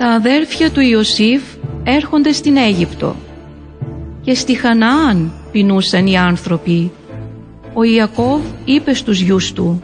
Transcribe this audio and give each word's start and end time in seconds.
Τα 0.00 0.06
αδέρφια 0.06 0.70
του 0.70 0.80
Ιωσήφ 0.80 1.42
έρχονται 1.84 2.32
στην 2.32 2.56
Αίγυπτο 2.56 3.16
και 4.20 4.34
στη 4.34 4.54
Χαναάν 4.54 5.32
πεινούσαν 5.52 6.06
οι 6.06 6.16
άνθρωποι. 6.16 6.90
Ο 7.74 7.82
Ιακώβ 7.82 8.40
είπε 8.64 8.94
στους 8.94 9.20
γιους 9.20 9.52
του 9.52 9.82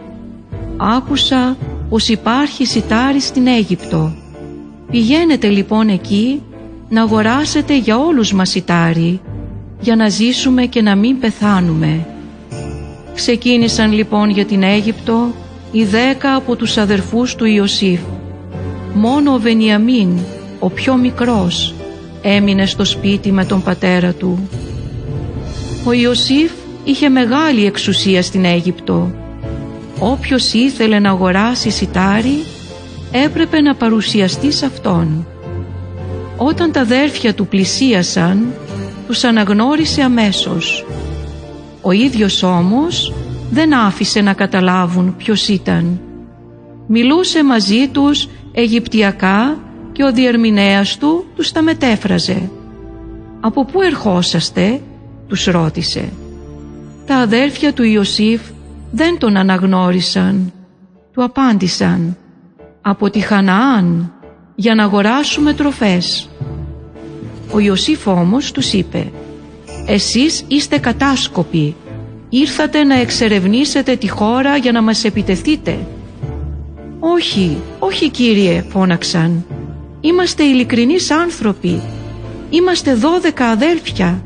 «Άκουσα 0.77 1.56
πως 1.88 2.08
υπάρχει 2.08 2.66
σιτάρι 2.66 3.20
στην 3.20 3.46
Αίγυπτο. 3.46 4.14
Πηγαίνετε 4.90 5.48
λοιπόν 5.48 5.88
εκεί 5.88 6.42
να 6.88 7.02
αγοράσετε 7.02 7.78
για 7.78 7.98
όλους 7.98 8.32
μας 8.32 8.50
σιτάρι 8.50 9.20
για 9.80 9.96
να 9.96 10.08
ζήσουμε 10.08 10.66
και 10.66 10.82
να 10.82 10.94
μην 10.96 11.18
πεθάνουμε». 11.18 12.06
Ξεκίνησαν 13.14 13.92
λοιπόν 13.92 14.30
για 14.30 14.44
την 14.44 14.62
Αίγυπτο 14.62 15.34
οι 15.72 15.84
δέκα 15.84 16.34
από 16.34 16.56
τους 16.56 16.76
αδερφούς 16.76 17.34
του 17.34 17.44
Ιωσήφ. 17.44 18.00
Μόνο 18.95 19.33
ο 19.33 19.39
Βενιαμίν, 19.39 20.19
ο 20.59 20.71
πιο 20.71 20.97
μικρός, 20.97 21.75
έμεινε 22.23 22.66
στο 22.66 22.84
σπίτι 22.84 23.33
με 23.33 23.45
τον 23.45 23.62
πατέρα 23.62 24.12
του. 24.12 24.48
Ο 25.84 25.93
Ιωσήφ 25.93 26.53
είχε 26.84 27.09
μεγάλη 27.09 27.67
εξουσία 27.67 28.23
στην 28.23 28.45
Αίγυπτο. 28.45 29.15
Όποιος 29.98 30.53
ήθελε 30.53 30.98
να 30.98 31.11
αγοράσει 31.11 31.70
σιτάρι 31.70 32.45
έπρεπε 33.12 33.61
να 33.61 33.75
παρουσιαστεί 33.75 34.53
σε 34.53 34.67
αυτόν. 34.67 35.27
Όταν 36.37 36.73
τα 36.73 36.81
αδέρφια 36.81 37.34
του 37.34 37.47
πλησίασαν, 37.47 38.53
τους 39.06 39.25
αναγνώρισε 39.25 40.03
αμέσως. 40.03 40.87
Ο 41.81 41.92
ίδιος 41.92 42.42
όμως 42.42 43.12
δεν 43.51 43.75
άφησε 43.75 44.20
να 44.20 44.33
καταλάβουν 44.33 45.15
ποιος 45.17 45.48
ήταν. 45.48 46.01
Μιλούσε 46.87 47.45
μαζί 47.45 47.89
τους 47.92 48.29
Αιγυπτιακά 48.56 49.58
και 49.92 50.04
ο 50.04 50.12
διερμηνέας 50.12 50.98
του 50.98 51.24
τους 51.36 51.52
τα 51.52 51.62
μετέφραζε. 51.62 52.50
«Από 53.41 53.64
πού 53.64 53.83
ερχόσαστε» 53.83 54.80
τους 55.28 55.44
ρώτησε. 55.44 56.12
Τα 57.06 57.16
αδέρφια 57.16 57.72
του 57.72 57.83
Ιωσήφ 57.83 58.41
δεν 58.91 59.19
τον 59.19 59.36
αναγνώρισαν. 59.36 60.52
Του 61.12 61.24
απάντησαν 61.24 62.16
«Από 62.83 63.11
τη 63.11 63.20
Χαναάν 63.20 64.12
για 64.55 64.74
να 64.74 64.84
αγοράσουμε 64.84 65.52
τροφές». 65.52 66.28
Ο 67.52 67.58
Ιωσήφ 67.58 68.06
όμως 68.06 68.52
τους 68.52 68.72
είπε 68.72 69.12
«Εσείς 69.86 70.44
είστε 70.48 70.78
κατάσκοποι, 70.78 71.77
ήρθατε 72.28 72.84
να 72.84 72.94
εξερευνήσετε 72.94 73.96
τη 73.96 74.08
χώρα 74.08 74.56
για 74.56 74.72
να 74.72 74.83
μας 74.83 75.05
επιτεθείτε». 75.05 75.86
«Όχι, 77.12 77.56
όχι 77.78 78.10
κύριε» 78.10 78.64
φώναξαν 78.69 79.44
Είμαστε 80.00 80.42
ειλικρινείς 80.42 81.11
άνθρωποι. 81.11 81.83
Είμαστε 82.50 82.94
δώδεκα 82.94 83.46
αδέλφια. 83.46 84.22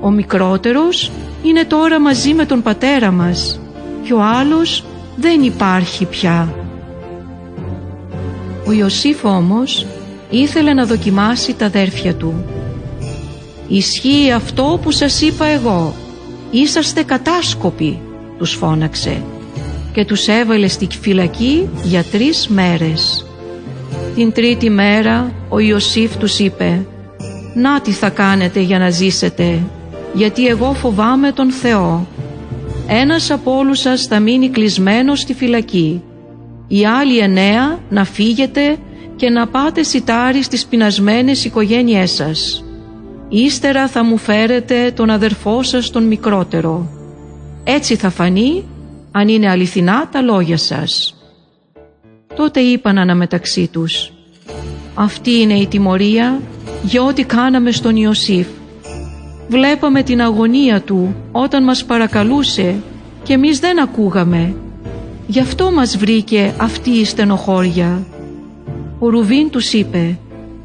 Ο 0.00 0.10
μικρότερος 0.10 1.10
είναι 1.42 1.64
τώρα 1.64 2.00
μαζί 2.00 2.34
με 2.34 2.44
τον 2.44 2.62
πατέρα 2.62 3.10
μας 3.10 3.60
και 4.04 4.12
ο 4.12 4.22
άλλος 4.22 4.84
δεν 5.16 5.42
υπάρχει 5.42 6.04
πια. 6.04 6.54
Ο 8.66 8.72
Ιωσήφ 8.72 9.24
όμως 9.24 9.86
ήθελε 10.30 10.72
να 10.72 10.86
δοκιμάσει 10.86 11.54
τα 11.54 11.66
αδέρφια 11.66 12.14
του. 12.14 12.44
«Ισχύει 13.68 14.32
αυτό 14.32 14.78
που 14.82 14.90
σας 14.90 15.20
είπα 15.20 15.46
εγώ. 15.46 15.94
Είσαστε 16.50 17.02
κατάσκοποι», 17.02 18.00
τους 18.38 18.52
φώναξε 18.52 19.22
και 19.92 20.04
τους 20.04 20.28
έβαλε 20.28 20.68
στη 20.68 20.86
φυλακή 21.00 21.68
για 21.82 22.04
τρεις 22.04 22.48
μέρες. 22.48 23.26
Την 24.14 24.32
τρίτη 24.32 24.70
μέρα 24.70 25.32
ο 25.48 25.58
Ιωσήφ 25.58 26.16
τους 26.16 26.38
είπε 26.38 26.86
«Να 27.54 27.80
τι 27.80 27.90
θα 27.90 28.08
κάνετε 28.10 28.60
για 28.60 28.78
να 28.78 28.90
ζήσετε, 28.90 29.62
γιατί 30.14 30.46
εγώ 30.46 30.72
φοβάμαι 30.72 31.32
τον 31.32 31.50
Θεό. 31.50 32.06
Ένας 32.86 33.30
από 33.30 33.56
όλους 33.56 33.78
σας 33.78 34.02
θα 34.02 34.20
μείνει 34.20 34.48
κλεισμένος 34.48 35.20
στη 35.20 35.34
φυλακή. 35.34 36.02
Οι 36.68 36.86
άλλοι 36.86 37.18
εννέα 37.18 37.78
να 37.88 38.04
φύγετε 38.04 38.76
και 39.16 39.30
να 39.30 39.46
πάτε 39.46 39.82
σιτάρι 39.82 40.42
στις 40.42 40.66
πεινασμένες 40.66 41.44
οικογένειές 41.44 42.10
σας. 42.10 42.64
Ύστερα 43.28 43.88
θα 43.88 44.04
μου 44.04 44.16
φέρετε 44.16 44.92
τον 44.96 45.10
αδερφό 45.10 45.62
σας 45.62 45.90
τον 45.90 46.04
μικρότερο. 46.04 46.88
Έτσι 47.64 47.96
θα 47.96 48.10
φανεί 48.10 48.64
αν 49.12 49.28
είναι 49.28 49.50
αληθινά 49.50 50.08
τα 50.08 50.20
λόγια 50.20 50.56
σας». 50.56 51.16
Τότε 52.36 52.60
είπαν 52.60 52.98
αναμεταξύ 52.98 53.68
τους 53.72 54.12
«Αυτή 54.94 55.40
είναι 55.40 55.54
η 55.54 55.66
τιμωρία 55.66 56.40
για 56.82 57.02
ό,τι 57.02 57.24
κάναμε 57.24 57.70
στον 57.70 57.96
Ιωσήφ. 57.96 58.46
Βλέπαμε 59.48 60.02
την 60.02 60.22
αγωνία 60.22 60.80
του 60.80 61.14
όταν 61.32 61.64
μας 61.64 61.84
παρακαλούσε 61.84 62.82
και 63.22 63.32
εμείς 63.32 63.58
δεν 63.58 63.80
ακούγαμε. 63.80 64.54
Γι' 65.26 65.40
αυτό 65.40 65.72
μας 65.72 65.96
βρήκε 65.96 66.54
αυτή 66.58 66.90
η 66.90 67.04
στενοχώρια». 67.04 68.06
Ο 68.98 69.08
Ρουβίν 69.08 69.50
τους 69.50 69.72
είπε 69.72 70.18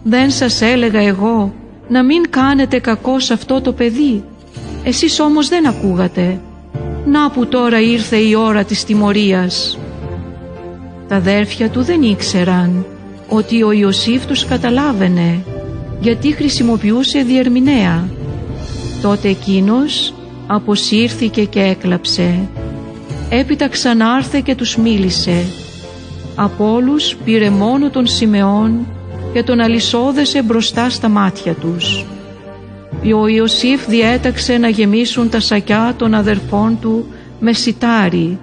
«Δεν 0.04 0.32
σας 0.32 0.62
έλεγα 0.62 1.00
εγώ 1.00 1.54
να 1.90 2.04
μην 2.04 2.30
κάνετε 2.30 2.80
κακό 2.80 3.20
σε 3.20 3.34
αυτό 3.34 3.62
το 3.62 3.74
παιδί. 3.74 4.24
Εσείς 4.84 5.20
όμως 5.20 5.48
δεν 5.48 5.68
ακούγατε. 5.68 6.40
Να 7.12 7.30
που 7.30 7.48
τώρα 7.48 7.82
ήρθε 7.82 8.18
η 8.18 8.36
ώρα 8.36 8.64
της 8.64 8.84
τιμωρίας». 8.84 9.78
Τα 11.08 11.16
αδέρφια 11.16 11.70
του 11.70 11.84
δεν 11.84 12.02
ήξεραν 12.02 12.86
ότι 13.30 13.64
ο 13.64 13.72
Ιωσήφ 13.72 14.26
τους 14.26 14.46
καταλάβαινε 14.46 15.44
γιατί 16.00 16.32
χρησιμοποιούσε 16.32 17.20
διερμηνέα. 17.22 18.10
Τότε 19.02 19.30
εκείνος 19.30 20.14
αποσύρθηκε 20.48 21.44
και 21.44 21.62
έκλαψε. 21.62 22.50
Έπειτα 23.30 23.70
ξανάρθε 23.70 24.40
και 24.40 24.56
τους 24.56 24.78
μίλησε. 24.78 25.46
Από 26.36 26.74
όλους 26.74 27.16
πήρε 27.16 27.50
μόνο 27.50 27.90
τον 27.90 28.08
Σιμεών 28.08 28.88
και 29.34 29.44
τον 29.44 29.60
αλυσόδεσε 29.60 30.42
μπροστά 30.42 30.90
στα 30.90 31.10
μάτια 31.10 31.54
τους. 31.54 32.06
Ο 33.04 33.28
Ιωσήφ 33.28 33.88
διέταξε 33.88 34.58
να 34.58 34.68
γεμίσουν 34.68 35.30
τα 35.30 35.40
σακιά 35.40 35.94
των 35.98 36.14
αδερφών 36.14 36.78
του 36.82 37.06
με 37.40 37.54
σιτάρι 37.54 38.40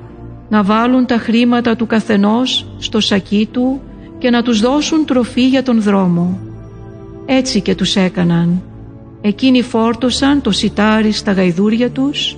να 0.48 0.62
βάλουν 0.62 1.06
τα 1.06 1.16
χρήματα 1.16 1.76
του 1.76 1.86
καθενός 1.86 2.66
στο 2.78 3.00
σακί 3.00 3.48
του 3.52 3.80
και 4.18 4.30
να 4.30 4.42
τους 4.42 4.60
δώσουν 4.60 5.04
τροφή 5.04 5.48
για 5.48 5.62
τον 5.62 5.82
δρόμο. 5.82 6.38
Έτσι 7.26 7.60
και 7.60 7.74
τους 7.74 7.96
έκαναν. 7.96 8.62
Εκείνοι 9.20 9.62
φόρτωσαν 9.62 10.40
το 10.40 10.50
σιτάρι 10.50 11.12
στα 11.12 11.32
γαϊδούρια 11.32 11.90
τους 11.90 12.36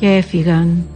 και 0.00 0.06
έφυγαν. 0.06 0.86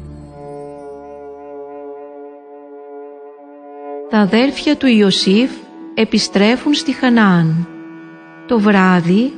Τα 4.10 4.18
αδέρφια 4.18 4.76
του 4.76 4.86
Ιωσήφ 4.86 5.50
επιστρέφουν 5.94 6.74
στη 6.74 6.92
Χανάαν. 6.92 7.66
Το 8.46 8.60
βράδυ 8.60 9.32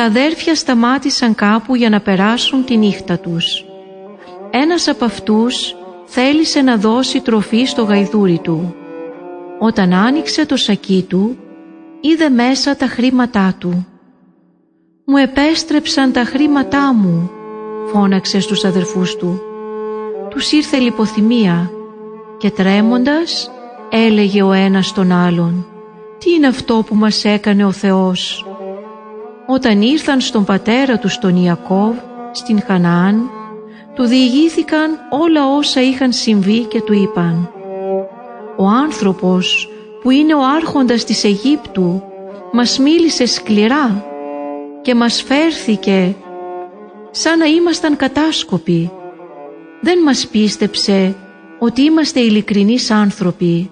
τα 0.00 0.06
αδέρφια 0.06 0.54
σταμάτησαν 0.54 1.34
κάπου 1.34 1.74
για 1.74 1.88
να 1.88 2.00
περάσουν 2.00 2.64
τη 2.64 2.76
νύχτα 2.76 3.18
τους. 3.18 3.64
Ένας 4.50 4.88
από 4.88 5.04
αυτούς 5.04 5.76
θέλησε 6.04 6.60
να 6.62 6.76
δώσει 6.76 7.20
τροφή 7.20 7.64
στο 7.64 7.82
γαϊδούρι 7.82 8.38
του. 8.38 8.74
Όταν 9.58 9.92
άνοιξε 9.92 10.46
το 10.46 10.56
σακί 10.56 11.06
του, 11.08 11.36
είδε 12.00 12.28
μέσα 12.28 12.76
τα 12.76 12.86
χρήματά 12.86 13.54
του. 13.58 13.86
«Μου 15.04 15.16
επέστρεψαν 15.16 16.12
τα 16.12 16.24
χρήματά 16.24 16.94
μου», 16.94 17.30
φώναξε 17.92 18.40
στους 18.40 18.64
αδερφούς 18.64 19.16
του. 19.16 19.40
Τους 20.30 20.52
ήρθε 20.52 20.78
λιποθυμία 20.78 21.70
και 22.38 22.50
τρέμοντας 22.50 23.50
έλεγε 23.90 24.42
ο 24.42 24.52
ένας 24.52 24.92
τον 24.92 25.12
άλλον 25.12 25.66
«Τι 26.18 26.30
είναι 26.30 26.46
αυτό 26.46 26.84
που 26.86 26.94
μας 26.94 27.24
έκανε 27.24 27.64
ο 27.64 27.72
Θεός» 27.72 28.44
Όταν 29.52 29.82
ήρθαν 29.82 30.20
στον 30.20 30.44
πατέρα 30.44 30.98
τους 30.98 31.18
τον 31.18 31.44
Ιακώβ, 31.44 31.94
στην 32.32 32.62
Χαναάν, 32.66 33.30
του 33.94 34.04
διηγήθηκαν 34.04 34.98
όλα 35.10 35.46
όσα 35.56 35.82
είχαν 35.82 36.12
συμβεί 36.12 36.60
και 36.64 36.80
του 36.80 36.92
είπαν 36.92 37.50
«Ο 38.56 38.66
άνθρωπος 38.66 39.68
που 40.02 40.10
είναι 40.10 40.34
ο 40.34 40.40
άρχοντας 40.56 41.04
της 41.04 41.24
Αιγύπτου 41.24 42.02
μας 42.52 42.78
μίλησε 42.78 43.26
σκληρά 43.26 44.04
και 44.82 44.94
μας 44.94 45.22
φέρθηκε 45.22 46.14
σαν 47.10 47.38
να 47.38 47.44
ήμασταν 47.44 47.96
κατάσκοποι. 47.96 48.90
Δεν 49.80 49.98
μας 49.98 50.26
πίστεψε 50.26 51.14
ότι 51.58 51.82
είμαστε 51.82 52.20
ειλικρινείς 52.20 52.90
άνθρωποι. 52.90 53.70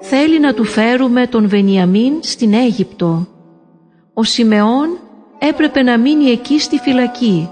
Θέλει 0.00 0.40
να 0.40 0.54
του 0.54 0.64
φέρουμε 0.64 1.26
τον 1.26 1.48
Βενιαμίν 1.48 2.12
στην 2.20 2.54
Αίγυπτο. 2.54 3.26
Ο 4.14 4.22
Σιμεών 4.22 4.98
έπρεπε 5.38 5.82
να 5.82 5.98
μείνει 5.98 6.30
εκεί 6.30 6.60
στη 6.60 6.78
φυλακή 6.78 7.50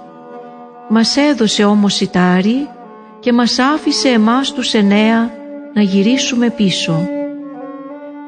μας 0.93 1.17
έδωσε 1.17 1.65
όμως 1.65 1.95
σιτάρι 1.95 2.69
και 3.21 3.33
μας 3.33 3.59
άφησε 3.59 4.09
εμάς 4.09 4.53
τους 4.53 4.75
εννέα 4.75 5.31
να 5.75 5.83
γυρίσουμε 5.83 6.51
πίσω. 6.51 7.09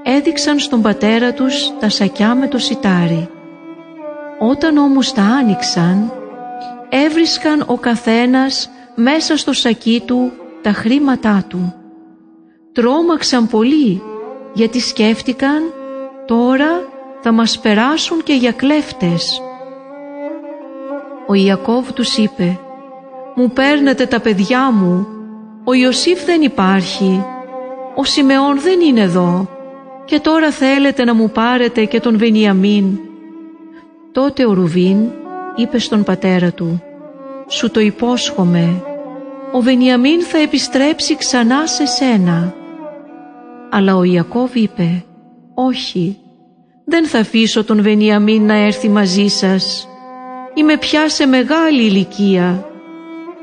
έδειξαν 0.03 0.59
στον 0.59 0.83
πατέρα 0.83 1.33
τους 1.33 1.73
τα 1.81 1.89
σακιά 1.89 2.35
με 2.35 2.47
το 2.49 2.59
σιτάρι. 2.59 3.29
Όταν 4.39 4.77
όμως 4.77 5.13
τα 5.13 5.23
άνοιξαν, 5.23 6.13
έβρισκαν 6.89 7.65
ο 7.67 7.77
καθένας 7.77 8.71
μέσα 8.95 9.37
στο 9.37 9.53
σακί 9.53 10.03
του 10.07 10.33
τα 10.63 10.73
χρήματά 10.73 11.45
του. 11.49 11.75
Τρόμαξαν 12.73 13.49
πολύ 13.49 14.03
γιατί 14.53 14.81
σκέφτηκαν 14.81 15.63
τώρα 16.27 16.71
θα 17.23 17.33
μας 17.33 17.59
περάσουν 17.59 18.23
και 18.23 18.33
για 18.33 18.53
κλέφτες. 18.53 19.43
Ο 21.27 21.35
Ιακώβ 21.35 21.91
τους 21.91 22.17
είπε 22.17 22.59
«Μου 23.35 23.51
παίρνετε 23.51 24.07
τα 24.07 24.21
παιδιά 24.21 24.71
μου, 24.71 25.07
ο 25.65 25.73
Ιωσήφ 25.73 26.25
δεν 26.25 26.43
υπάρχει, 26.43 27.25
ο 27.95 28.05
Σιμεών 28.05 28.61
δεν 28.61 28.81
είναι 28.81 29.01
εδώ 29.01 29.49
και 30.05 30.21
τώρα 30.21 30.51
θέλετε 30.51 31.05
να 31.05 31.15
μου 31.15 31.31
πάρετε 31.31 31.85
και 31.85 32.01
τον 32.01 32.19
Βενιαμίν». 32.19 32.99
Τότε 34.13 34.47
ο 34.47 34.53
Ρουβίν 34.53 34.97
είπε 35.57 35.79
στον 35.79 36.03
πατέρα 36.03 36.51
του 36.51 36.83
«Σου 37.49 37.71
το 37.71 37.81
υπόσχομαι, 37.81 38.83
ο 39.53 39.61
Βενιαμίν 39.61 40.23
θα 40.23 40.39
επιστρέψει 40.39 41.17
ξανά 41.17 41.67
σε 41.67 41.87
σένα». 41.87 42.55
Αλλά 43.71 43.97
ο 43.97 44.03
Ιακώβ 44.03 44.57
είπε 44.57 45.05
«Όχι, 45.55 46.22
δεν 46.85 47.07
θα 47.07 47.19
αφήσω 47.19 47.65
τον 47.65 47.83
Βενιαμίν 47.83 48.47
να 48.47 48.55
έρθει 48.55 48.89
μαζί 48.89 49.29
σας. 49.29 49.89
Είμαι 50.55 50.77
πια 50.77 51.09
σε 51.09 51.27
μεγάλη 51.27 51.83
ηλικία. 51.83 52.67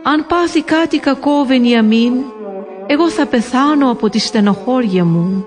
Αν 0.04 0.26
πάθει 0.28 0.62
κάτι 0.62 1.00
κακό 1.00 1.32
ο 1.32 1.46
Βενιαμίν, 1.46 2.14
εγώ 2.88 3.10
θα 3.10 3.26
πεθάνω 3.26 3.92
από 3.92 4.10
τη 4.10 4.20
στενοχώρια 4.20 5.06
μου». 5.06 5.46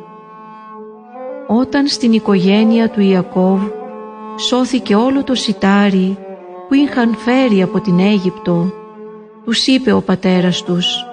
Όταν 1.47 1.87
στην 1.87 2.13
οικογένεια 2.13 2.89
του 2.89 3.01
Ιακώβ 3.01 3.61
σώθηκε 4.39 4.95
όλο 4.95 5.25
το 5.25 5.35
σιτάρι 5.35 6.19
που 6.69 6.75
είχαν 6.75 7.15
φέρει 7.15 7.63
από 7.63 7.81
την 7.81 7.99
Αίγυπτο, 7.99 8.73
τους 9.45 9.67
είπε 9.67 9.93
ο 9.93 10.01
πατέρας 10.01 10.63
τους 10.63 11.05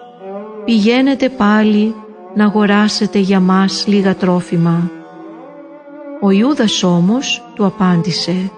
«Πηγαίνετε 0.66 1.30
πάλι 1.30 1.96
να 2.36 2.46
αγοράσετε 2.46 3.20
για 3.20 3.40
μας 3.40 3.88
λίγα 3.88 4.16
τρόφιμα». 4.16 4.99
Ο 6.22 6.32
Ιούδας 6.32 6.84
όμως 6.84 7.44
του 7.56 7.66
απάντησε 7.66 8.52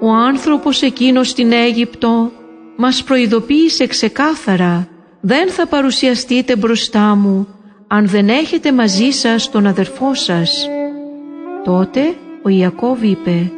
«Ο 0.00 0.10
άνθρωπος 0.10 0.82
εκείνος 0.82 1.28
στην 1.28 1.52
Αίγυπτο 1.52 2.30
μας 2.76 3.02
προειδοποίησε 3.02 3.86
ξεκάθαρα 3.86 4.88
δεν 5.20 5.50
θα 5.50 5.66
παρουσιαστείτε 5.66 6.56
μπροστά 6.56 7.14
μου 7.14 7.46
αν 7.86 8.06
δεν 8.06 8.28
έχετε 8.28 8.72
μαζί 8.72 9.10
σας 9.10 9.50
τον 9.50 9.66
αδερφό 9.66 10.14
σας». 10.14 10.68
Τότε 11.64 12.14
ο 12.42 12.48
Ιακώβ 12.48 13.02
είπε 13.02 13.52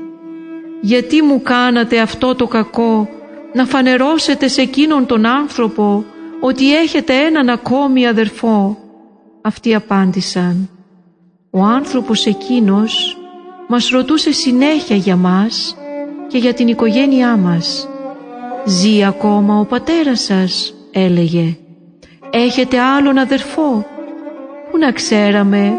«Γιατί 0.81 1.23
μου 1.23 1.43
κάνατε 1.43 2.01
αυτό 2.01 2.35
το 2.35 2.47
κακό 2.47 3.09
να 3.53 3.67
φανερώσετε 3.67 4.49
σε 4.49 4.61
εκείνον 4.61 5.07
τον 5.07 5.27
άνθρωπο 5.27 6.05
ότι 6.41 6.77
έχετε 6.77 7.15
έναν 7.15 7.49
ακόμη 7.49 8.07
αδερφό». 8.07 8.77
Αυτοί 9.43 9.75
απάντησαν 9.75 10.69
«Ο 11.55 11.63
άνθρωπος 11.63 12.27
εκείνος 12.27 13.17
μας 13.69 13.89
ρωτούσε 13.89 14.33
συνέχεια 14.33 14.97
για 14.97 15.17
μας 15.17 15.77
και 16.29 16.39
για 16.39 16.55
την 16.55 16.69
οικογένειά 16.69 17.37
μας. 17.37 17.89
Ζει 18.65 19.05
ακόμα 19.05 19.59
ο 19.59 19.65
πατέρας 19.65 20.21
σας» 20.21 20.75
έλεγε 20.93 21.57
«Έχετε 22.31 22.81
άλλον 22.81 23.19
αδερφό» 23.19 23.87
Πού 24.71 24.79
να 24.79 24.93
ξέραμε 24.93 25.73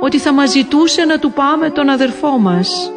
ότι 0.00 0.18
θα 0.18 0.32
μας 0.32 0.50
ζητούσε 0.50 1.04
να 1.04 1.18
του 1.18 1.32
πάμε 1.32 1.70
τον 1.70 1.88
αδερφό 1.88 2.38
μας. 2.38 2.92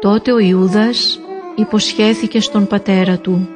Τότε 0.00 0.32
ο 0.32 0.38
Ιούδας 0.38 1.20
υποσχέθηκε 1.54 2.40
στον 2.40 2.66
πατέρα 2.66 3.18
του 3.18 3.48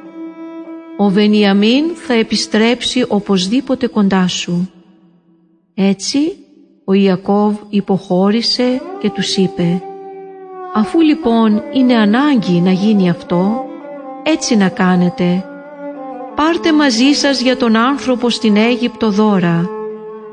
«Ο 0.97 1.09
Βενιαμίν 1.09 1.85
θα 1.95 2.13
επιστρέψει 2.13 3.05
οπωσδήποτε 3.07 3.87
κοντά 3.87 4.27
σου». 4.27 4.71
Έτσι 5.73 6.42
ο 6.85 6.93
Ιακώβ 6.93 7.55
υποχώρησε 7.69 8.81
και 8.99 9.09
τους 9.09 9.37
είπε 9.37 9.81
«Αφού 10.73 11.01
λοιπόν 11.01 11.63
είναι 11.73 11.95
ανάγκη 11.95 12.61
να 12.61 12.71
γίνει 12.71 13.09
αυτό, 13.09 13.65
έτσι 14.23 14.55
να 14.55 14.69
κάνετε. 14.69 15.45
Πάρτε 16.35 16.73
μαζί 16.73 17.11
σας 17.11 17.41
για 17.41 17.57
τον 17.57 17.75
άνθρωπο 17.75 18.29
στην 18.29 18.57
Αίγυπτο 18.57 19.09
δώρα, 19.09 19.69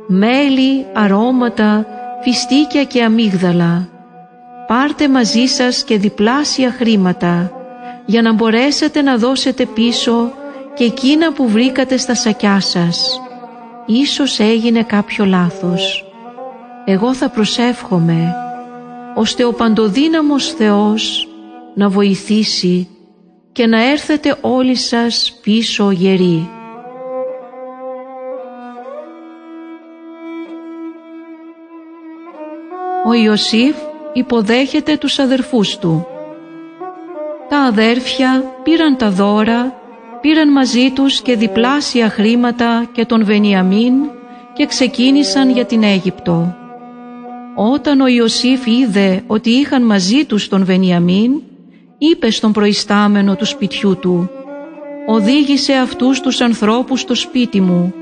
μέλι, 0.07 0.87
αρώματα, 0.93 1.87
φιστίκια 2.23 2.85
και 2.85 3.03
αμύγδαλα. 3.03 3.89
Πάρτε 4.67 5.09
μαζί 5.09 5.47
σας 5.47 5.85
και 5.85 5.99
διπλάσια 5.99 6.71
χρήματα, 6.71 7.53
για 8.07 8.23
να 8.23 8.33
μπορέσετε 8.33 9.03
να 9.03 9.17
δώσετε 9.17 9.67
πίσω 9.67 10.33
και 10.75 10.85
εκείνα 10.85 11.33
που 11.33 11.49
βρήκατε 11.49 11.97
στα 11.97 12.15
σακιά 12.15 12.61
σας. 12.61 13.21
Ίσως 13.87 14.39
έγινε 14.39 14.83
κάποιο 14.83 15.25
λάθος. 15.25 16.10
Εγώ 16.85 17.15
θα 17.15 17.29
προσεύχομαι, 17.29 18.35
ώστε 19.15 19.45
ο 19.45 19.53
παντοδύναμος 19.53 20.53
Θεός 20.53 21.29
να 21.75 21.89
βοηθήσει 21.89 22.89
και 23.53 23.67
να 23.67 23.91
έρθετε 23.91 24.37
όλοι 24.41 24.75
σας 24.75 25.39
πίσω 25.43 25.91
γεροί. 25.91 26.51
Ο 33.07 33.13
Ιωσήφ 33.13 33.77
υποδέχεται 34.13 34.97
τους 34.97 35.19
αδερφούς 35.19 35.79
του. 35.79 36.07
Τα 37.49 37.59
αδέρφια 37.59 38.45
πήραν 38.63 38.97
τα 38.97 39.11
δώρα, 39.11 39.75
πήραν 40.21 40.53
μαζί 40.53 40.91
τους 40.91 41.23
και 41.23 41.37
διπλάσια 41.37 42.09
χρήματα 42.11 42.89
και 42.93 43.05
τον 43.05 43.25
Βενιαμίν 43.25 43.95
και 44.53 44.67
ξεκίνησαν 44.67 45.51
για 45.51 45.65
την 45.65 45.83
Αίγυπτο. 45.83 46.60
Όταν 47.63 48.01
ο 48.01 48.07
Ιωσήφ 48.07 48.67
είδε 48.67 49.23
ότι 49.27 49.51
είχαν 49.51 49.83
μαζί 49.87 50.25
τους 50.25 50.49
τον 50.49 50.65
Βενιαμίν, 50.65 51.33
είπε 51.99 52.31
στον 52.31 52.53
προϊστάμενο 52.53 53.37
του 53.37 53.45
σπιτιού 53.45 53.97
του 54.01 54.31
«Οδήγησε 55.07 55.73
αυτούς 55.73 56.21
τους 56.21 56.41
ανθρώπους 56.41 57.01
στο 57.01 57.15
σπίτι 57.15 57.61
μου, 57.61 57.95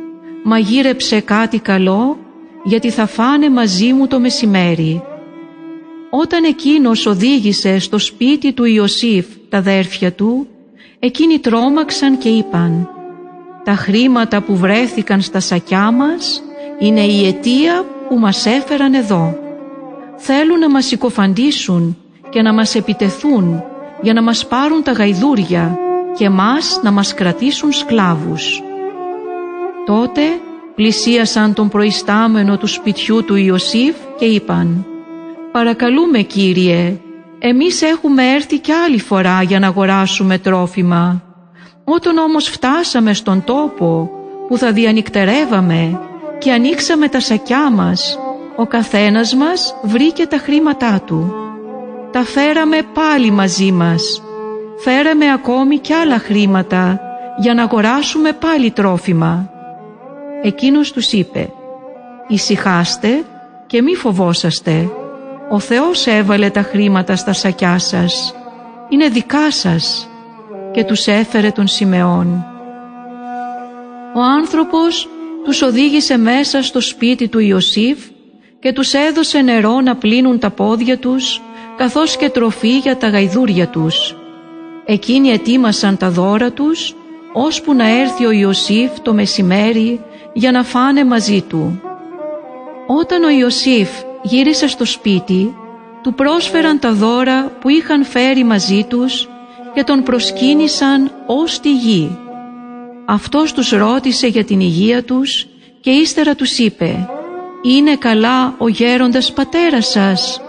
μαγείρεψε 0.45 1.21
κάτι 1.21 1.59
καλό, 1.59 2.19
γιατί 2.65 2.91
θα 2.91 3.07
φάνε 3.07 3.51
μαζί 3.51 3.93
μου 3.93 4.07
το 4.07 4.21
μεσημέρι». 4.21 5.03
Όταν 6.11 6.45
εκείνος 6.45 7.07
οδήγησε 7.07 7.79
στο 7.79 7.99
σπίτι 7.99 8.53
του 8.53 8.65
Ιωσήφ 8.65 9.27
τα 9.49 9.59
αδέρφια 9.59 10.13
του, 10.13 10.47
εκείνοι 10.99 11.39
τρόμαξαν 11.39 12.19
και 12.19 12.29
είπαν 12.29 12.89
«Τα 13.65 13.73
χρήματα 13.73 14.43
που 14.43 14.57
βρέθηκαν 14.57 15.21
στα 15.21 15.41
σακιά 15.41 15.91
μας 15.91 16.43
είναι 16.79 17.01
η 17.01 17.27
αιτία 17.27 17.85
που 18.09 18.19
μας 18.19 18.47
έφεραν 18.47 18.95
εδώ. 18.95 19.47
Θέλουν 20.19 20.59
να 20.59 20.71
μας 20.71 20.85
συκοφαντήσουν 20.87 21.97
και 22.29 22.43
να 22.43 22.53
μας 22.53 22.75
επιτεθούν 22.75 23.63
για 24.03 24.13
να 24.13 24.23
μας 24.23 24.47
πάρουν 24.47 24.83
τα 24.83 24.93
γαϊδούρια 24.93 25.79
και 26.17 26.29
μας 26.29 26.81
να 26.83 26.91
μας 26.91 27.15
κρατήσουν 27.15 27.73
σκλάβους. 27.73 28.63
Τότε 29.87 30.23
πλησίασαν 30.75 31.55
τον 31.55 31.69
προϊστάμενο 31.69 32.57
του 32.57 32.67
σπιτιού 32.67 33.25
του 33.25 33.35
Ιωσήφ 33.37 33.95
και 34.19 34.25
είπαν 34.25 34.87
«Παρακαλούμε 35.53 36.19
Κύριε, 36.19 37.01
εμείς 37.39 37.83
έχουμε 37.83 38.33
έρθει 38.33 38.59
κι 38.59 38.73
άλλη 38.73 39.01
φορά 39.01 39.43
για 39.43 39.59
να 39.59 39.67
αγοράσουμε 39.67 40.39
τρόφιμα. 40.39 41.23
Όταν 41.85 42.19
όμως 42.19 42.49
φτάσαμε 42.49 43.15
στον 43.15 43.45
τόπο 43.45 44.11
που 44.49 44.57
θα 44.57 44.73
διανυκτερεύαμε 44.73 46.01
και 46.39 46.53
ανοίξαμε 46.53 47.09
τα 47.09 47.21
σακιά 47.21 47.71
μας, 47.71 48.19
ο 48.61 48.67
καθένας 48.67 49.35
μας 49.35 49.75
βρήκε 49.83 50.27
τα 50.27 50.39
χρήματά 50.39 51.01
του. 51.07 51.35
Τα 52.13 52.25
φέραμε 52.25 52.79
πάλι 52.95 53.31
μαζί 53.31 53.73
μας. 53.73 54.23
Φέραμε 54.79 55.33
ακόμη 55.33 55.79
κι 55.79 55.93
άλλα 55.93 56.19
χρήματα 56.19 57.01
για 57.39 57.55
να 57.55 57.63
αγοράσουμε 57.63 58.33
πάλι 58.33 58.71
τρόφιμα. 58.71 59.51
Εκείνος 60.43 60.93
τους 60.93 61.13
είπε 61.13 61.51
«Ησυχάστε 62.29 63.25
και 63.67 63.83
μη 63.83 63.95
φοβόσαστε. 63.95 64.91
Ο 65.51 65.59
Θεός 65.59 66.07
έβαλε 66.07 66.51
τα 66.51 66.63
χρήματα 66.63 67.17
στα 67.17 67.33
σακιά 67.33 67.79
σας. 67.79 68.35
Είναι 68.89 69.09
δικά 69.09 69.51
σας» 69.51 70.09
και 70.73 70.85
τους 70.85 71.07
έφερε 71.07 71.51
τον 71.51 71.67
Σιμεών. 71.67 72.47
Ο 74.15 74.21
άνθρωπος 74.21 75.09
τους 75.45 75.63
οδήγησε 75.63 76.17
μέσα 76.17 76.63
στο 76.63 76.81
σπίτι 76.81 77.29
του 77.29 77.39
Ιωσήφ 77.39 77.99
και 78.61 78.73
τους 78.73 78.95
έδωσε 78.95 79.39
νερό 79.41 79.81
να 79.81 79.97
πλύνουν 79.97 80.39
τα 80.39 80.51
πόδια 80.51 80.99
τους 80.99 81.43
καθώς 81.77 82.17
και 82.17 82.29
τροφή 82.29 82.79
για 82.79 82.97
τα 82.97 83.09
γαϊδούρια 83.09 83.69
τους. 83.69 84.17
Εκείνοι 84.85 85.29
ετοίμασαν 85.29 85.97
τα 85.97 86.11
δώρα 86.11 86.51
τους 86.51 86.95
ώσπου 87.33 87.75
να 87.75 87.89
έρθει 87.89 88.25
ο 88.25 88.31
Ιωσήφ 88.31 89.01
το 89.01 89.15
μεσημέρι 89.15 90.01
για 90.33 90.53
να 90.53 90.65
φάνε 90.65 91.05
μαζί 91.05 91.41
του. 91.41 91.81
Όταν 92.87 93.25
ο 93.25 93.31
Ιωσήφ 93.31 93.89
γύρισε 94.23 94.69
στο 94.69 94.85
σπίτι, 94.85 95.55
του 96.03 96.15
πρόσφεραν 96.15 96.79
τα 96.79 96.93
δώρα 96.93 97.53
που 97.61 97.69
είχαν 97.69 98.05
φέρει 98.05 98.45
μαζί 98.45 98.85
τους 98.89 99.29
και 99.75 99.85
τον 99.85 100.03
προσκύνησαν 100.03 101.11
ως 101.27 101.61
τη 101.61 101.73
γη. 101.73 102.19
Αυτός 103.05 103.53
τους 103.53 103.71
ρώτησε 103.71 104.27
για 104.27 104.45
την 104.45 104.61
υγεία 104.61 105.03
τους 105.05 105.47
και 105.81 105.91
ύστερα 105.91 106.35
τους 106.35 106.59
είπε 106.59 107.09
«Είναι 107.63 107.97
καλά 107.97 108.55
ο 108.59 108.69
γέροντας 108.69 109.33
πατέρας 109.33 109.87
σας, 109.87 110.41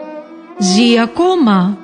ζει 0.58 1.00
ακόμα» 1.00 1.78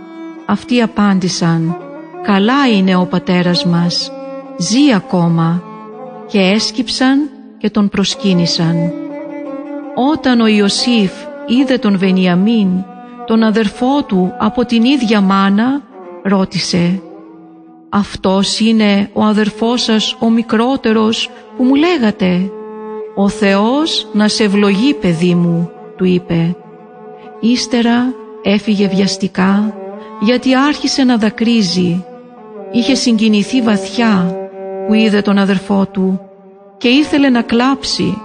Αυτοί 0.45 0.81
απάντησαν. 0.81 1.77
«Καλά 2.23 2.67
είναι 2.67 2.95
ο 2.95 3.05
πατέρας 3.05 3.65
μας, 3.65 4.11
ζει 4.57 4.93
ακόμα» 4.95 5.63
και 6.27 6.39
έσκυψαν 6.39 7.29
και 7.57 7.69
τον 7.69 7.89
προσκύνησαν. 7.89 8.91
Όταν 10.11 10.41
ο 10.41 10.47
Ιωσήφ 10.47 11.11
είδε 11.47 11.77
τον 11.77 11.97
Βενιαμίν, 11.97 12.69
τον 13.25 13.43
αδερφό 13.43 14.03
του 14.03 14.33
από 14.39 14.65
την 14.65 14.83
ίδια 14.83 15.21
μάνα, 15.21 15.81
ρώτησε 16.23 17.01
«Αυτός 17.89 18.59
είναι 18.59 19.09
ο 19.13 19.23
αδερφός 19.23 19.81
σας 19.81 20.15
ο 20.19 20.29
μικρότερος 20.29 21.29
που 21.57 21.63
μου 21.63 21.75
λέγατε» 21.75 22.51
«Ο 23.15 23.29
Θεός 23.29 24.07
να 24.13 24.27
σε 24.27 24.43
ευλογεί 24.43 24.93
παιδί 24.93 25.35
μου» 25.35 25.69
του 25.97 26.05
είπε. 26.05 26.55
Ύστερα 27.39 28.13
έφυγε 28.43 28.87
βιαστικά 28.87 29.73
γιατί 30.21 30.55
άρχισε 30.55 31.03
να 31.03 31.17
δακρύζει. 31.17 32.05
Είχε 32.71 32.95
συγκινηθεί 32.95 33.61
βαθιά 33.61 34.37
που 34.87 34.93
είδε 34.93 35.21
τον 35.21 35.37
αδερφό 35.37 35.87
του 35.91 36.21
και 36.77 36.87
ήθελε 36.87 37.29
να 37.29 37.41
κλάψει. 37.41 38.17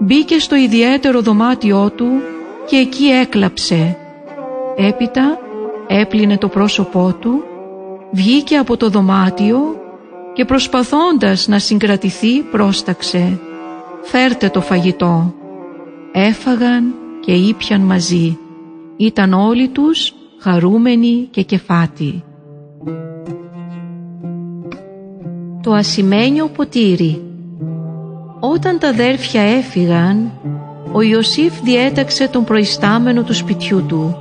Μπήκε 0.00 0.38
στο 0.38 0.56
ιδιαίτερο 0.56 1.20
δωμάτιό 1.20 1.90
του 1.96 2.08
και 2.66 2.76
εκεί 2.76 3.04
έκλαψε. 3.04 3.96
Έπειτα 4.76 5.38
έπλυνε 5.86 6.36
το 6.36 6.48
πρόσωπό 6.48 7.16
του, 7.20 7.42
βγήκε 8.12 8.56
από 8.56 8.76
το 8.76 8.88
δωμάτιο 8.88 9.58
και 10.32 10.44
προσπαθώντας 10.44 11.48
να 11.48 11.58
συγκρατηθεί 11.58 12.40
πρόσταξε 12.40 13.38
«Φέρτε 14.08 14.48
το 14.48 14.60
φαγητό». 14.60 15.34
Έφαγαν 16.12 16.94
και 17.20 17.32
ήπιαν 17.32 17.80
μαζί. 17.80 18.38
Ήταν 18.96 19.32
όλοι 19.32 19.68
τους 19.68 20.14
χαρούμενοι 20.40 21.28
και 21.30 21.42
κεφάτοι. 21.42 22.24
Το 25.62 25.72
ασημένιο 25.72 26.46
ποτήρι 26.46 27.22
Όταν 28.40 28.78
τα 28.78 28.88
αδέρφια 28.88 29.42
έφυγαν, 29.42 30.30
ο 30.92 31.00
Ιωσήφ 31.02 31.60
διέταξε 31.62 32.28
τον 32.28 32.44
προϊστάμενο 32.44 33.22
του 33.22 33.34
σπιτιού 33.34 33.84
του. 33.86 34.16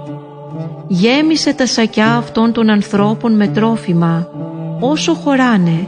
Γέμισε 0.88 1.54
τα 1.54 1.66
σακιά 1.66 2.16
αυτών 2.16 2.52
των 2.52 2.70
ανθρώπων 2.70 3.36
με 3.36 3.48
τρόφιμα, 3.48 4.28
όσο 4.80 5.14
χωράνε. 5.14 5.88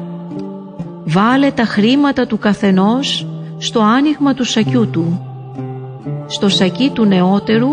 Βάλε 1.03 1.51
τα 1.51 1.63
χρήματα 1.63 2.27
του 2.27 2.37
καθενός 2.37 3.27
στο 3.57 3.79
άνοιγμα 3.79 4.33
του 4.33 4.43
σακιού 4.43 4.89
του. 4.89 5.21
Στο 6.27 6.49
σακί 6.49 6.89
του 6.89 7.05
νεότερου 7.05 7.69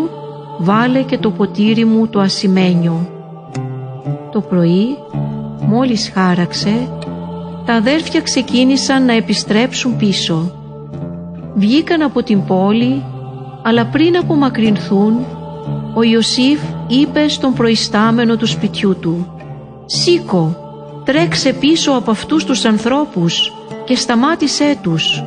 βάλε 0.57 1.01
και 1.01 1.17
το 1.17 1.31
ποτήρι 1.31 1.85
μου 1.85 2.07
το 2.07 2.19
ασημένιο. 2.19 3.09
Το 4.31 4.41
πρωί, 4.41 4.97
μόλις 5.61 6.11
χάραξε, 6.13 6.89
τα 7.65 7.73
αδέρφια 7.73 8.21
ξεκίνησαν 8.21 9.05
να 9.05 9.13
επιστρέψουν 9.13 9.97
πίσω. 9.97 10.51
Βγήκαν 11.55 12.01
από 12.01 12.23
την 12.23 12.45
πόλη, 12.45 13.03
αλλά 13.63 13.85
πριν 13.85 14.17
απομακρυνθούν, 14.17 15.25
ο 15.93 16.03
Ιωσήφ 16.03 16.59
είπε 16.87 17.27
στον 17.27 17.53
προϊστάμενο 17.53 18.35
του 18.35 18.45
σπιτιού 18.45 18.95
του 18.99 19.27
«Σήκω, 19.85 20.55
τρέξε 21.05 21.53
πίσω 21.53 21.91
από 21.91 22.11
αυτούς 22.11 22.43
τους 22.45 22.65
ανθρώπους 22.65 23.53
και 23.85 23.95
σταμάτησέ 23.95 24.77
τους. 24.81 25.23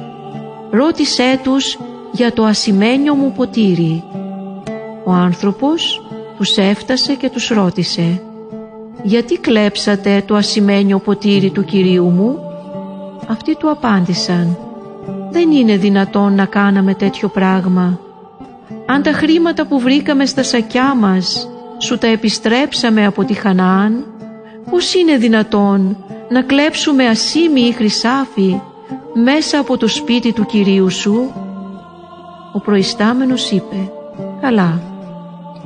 Ρώτησέ 0.71 1.41
τους 1.43 1.79
για 2.13 2.33
το 2.33 2.45
ασημένιο 2.45 3.15
μου 3.15 3.33
ποτήρι». 3.33 4.05
Ο 5.05 5.13
άνθρωπος 5.13 6.03
τους 6.37 6.57
έφτασε 6.57 7.15
και 7.15 7.31
τους 7.31 7.49
ρώτησε 7.49 8.23
«Γιατί 9.03 9.39
κλέψατε 9.39 10.23
το 10.27 10.35
ασημένιο 10.35 10.99
ποτήρι 10.99 11.51
του 11.51 11.65
Κυρίου 11.65 12.05
μου» 12.05 12.39
Αυτοί 13.29 13.57
του 13.57 13.71
απάντησαν 13.71 14.59
«Δεν 15.31 15.51
είναι 15.51 15.77
δυνατόν 15.77 16.35
να 16.35 16.45
κάναμε 16.45 16.95
τέτοιο 16.95 17.29
πράγμα. 17.29 18.01
Αν 18.87 19.03
τα 19.03 19.13
χρήματα 19.13 19.67
που 19.67 19.81
βρήκαμε 19.81 20.27
στα 20.27 20.43
σακιά 20.43 20.95
μας 20.95 21.49
σου 21.79 21.99
τα 21.99 22.07
επιστρέψαμε 22.07 23.07
από 23.07 23.25
τη 23.25 23.35
Χανάαν, 23.35 24.05
πώς 24.71 24.95
είναι 24.95 25.17
δυνατόν 25.17 26.05
να 26.29 26.43
κλέψουμε 26.43 27.07
ασήμι 27.07 27.61
ή 27.61 27.73
χρυσάφι 27.73 28.61
μέσα 29.23 29.59
από 29.59 29.77
το 29.77 29.89
σπίτι 29.89 30.33
του 30.33 30.47
Κυρίου 30.47 30.91
σου» 30.91 31.33
Ο 32.53 32.61
προϊστάμενος 32.61 33.51
είπε 33.51 33.91
«Καλά, 34.41 34.83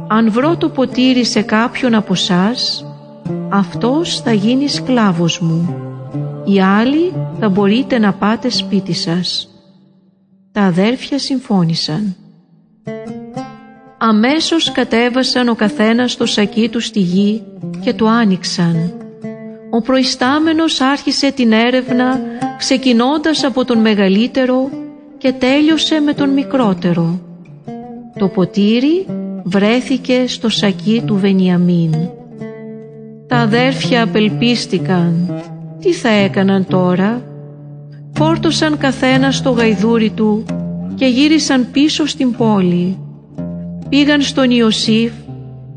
αν 0.09 0.31
βρω 0.31 0.57
το 0.57 0.69
ποτήρι 0.69 1.25
σε 1.25 1.43
κάποιον 1.43 1.95
από 1.95 2.15
σας, 2.15 2.87
αυτός 3.49 4.21
θα 4.21 4.33
γίνει 4.33 4.69
σκλάβος 4.69 5.41
μου. 5.41 5.75
Οι 6.45 6.61
άλλοι 6.61 7.13
θα 7.41 7.49
μπορείτε 7.49 7.99
να 7.99 8.13
πάτε 8.13 8.49
σπίτι 8.49 8.93
σας. 8.93 9.49
Τα 10.53 10.61
αδέρφια 10.61 11.19
συμφώνησαν. 11.19 12.17
Αμέσως 13.99 14.73
κατέβασαν 14.73 15.49
ο 15.49 15.55
καθένας 15.55 16.17
το 16.17 16.27
σακί 16.27 16.69
του 16.69 16.81
στη 16.81 17.01
γη 17.01 17.43
και 17.81 17.95
το 17.95 18.07
άνοιξαν. 18.07 18.93
Ο 19.71 19.81
προϊστάμενος 19.81 20.81
άρχισε 20.81 21.31
την 21.31 21.53
έρευνα 21.53 22.21
ξεκινώντας 22.63 23.45
από 23.45 23.65
τον 23.65 23.79
μεγαλύτερο 23.79 24.71
και 25.19 25.33
τέλειωσε 25.33 26.01
με 26.01 26.13
τον 26.13 26.31
μικρότερο. 26.31 27.21
Το 28.19 28.29
ποτήρι 28.29 29.07
βρέθηκε 29.45 30.25
στο 30.27 30.49
σακί 30.49 31.03
του 31.07 31.17
Βενιαμίν. 31.17 31.95
Τα 33.27 33.37
αδέρφια 33.37 34.03
απελπίστηκαν. 34.03 35.35
Τι 35.81 35.93
θα 35.93 36.09
έκαναν 36.09 36.67
τώρα; 36.69 37.23
Φόρτωσαν 38.13 38.79
καθένα 38.79 39.31
στο 39.31 39.51
γαϊδούρι 39.51 40.11
του 40.11 40.45
και 40.95 41.07
γύρισαν 41.07 41.67
πίσω 41.73 42.07
στην 42.07 42.33
πόλη. 42.33 42.99
Πήγαν 43.89 44.23
στον 44.23 44.51
Ιωσήφ 44.51 45.13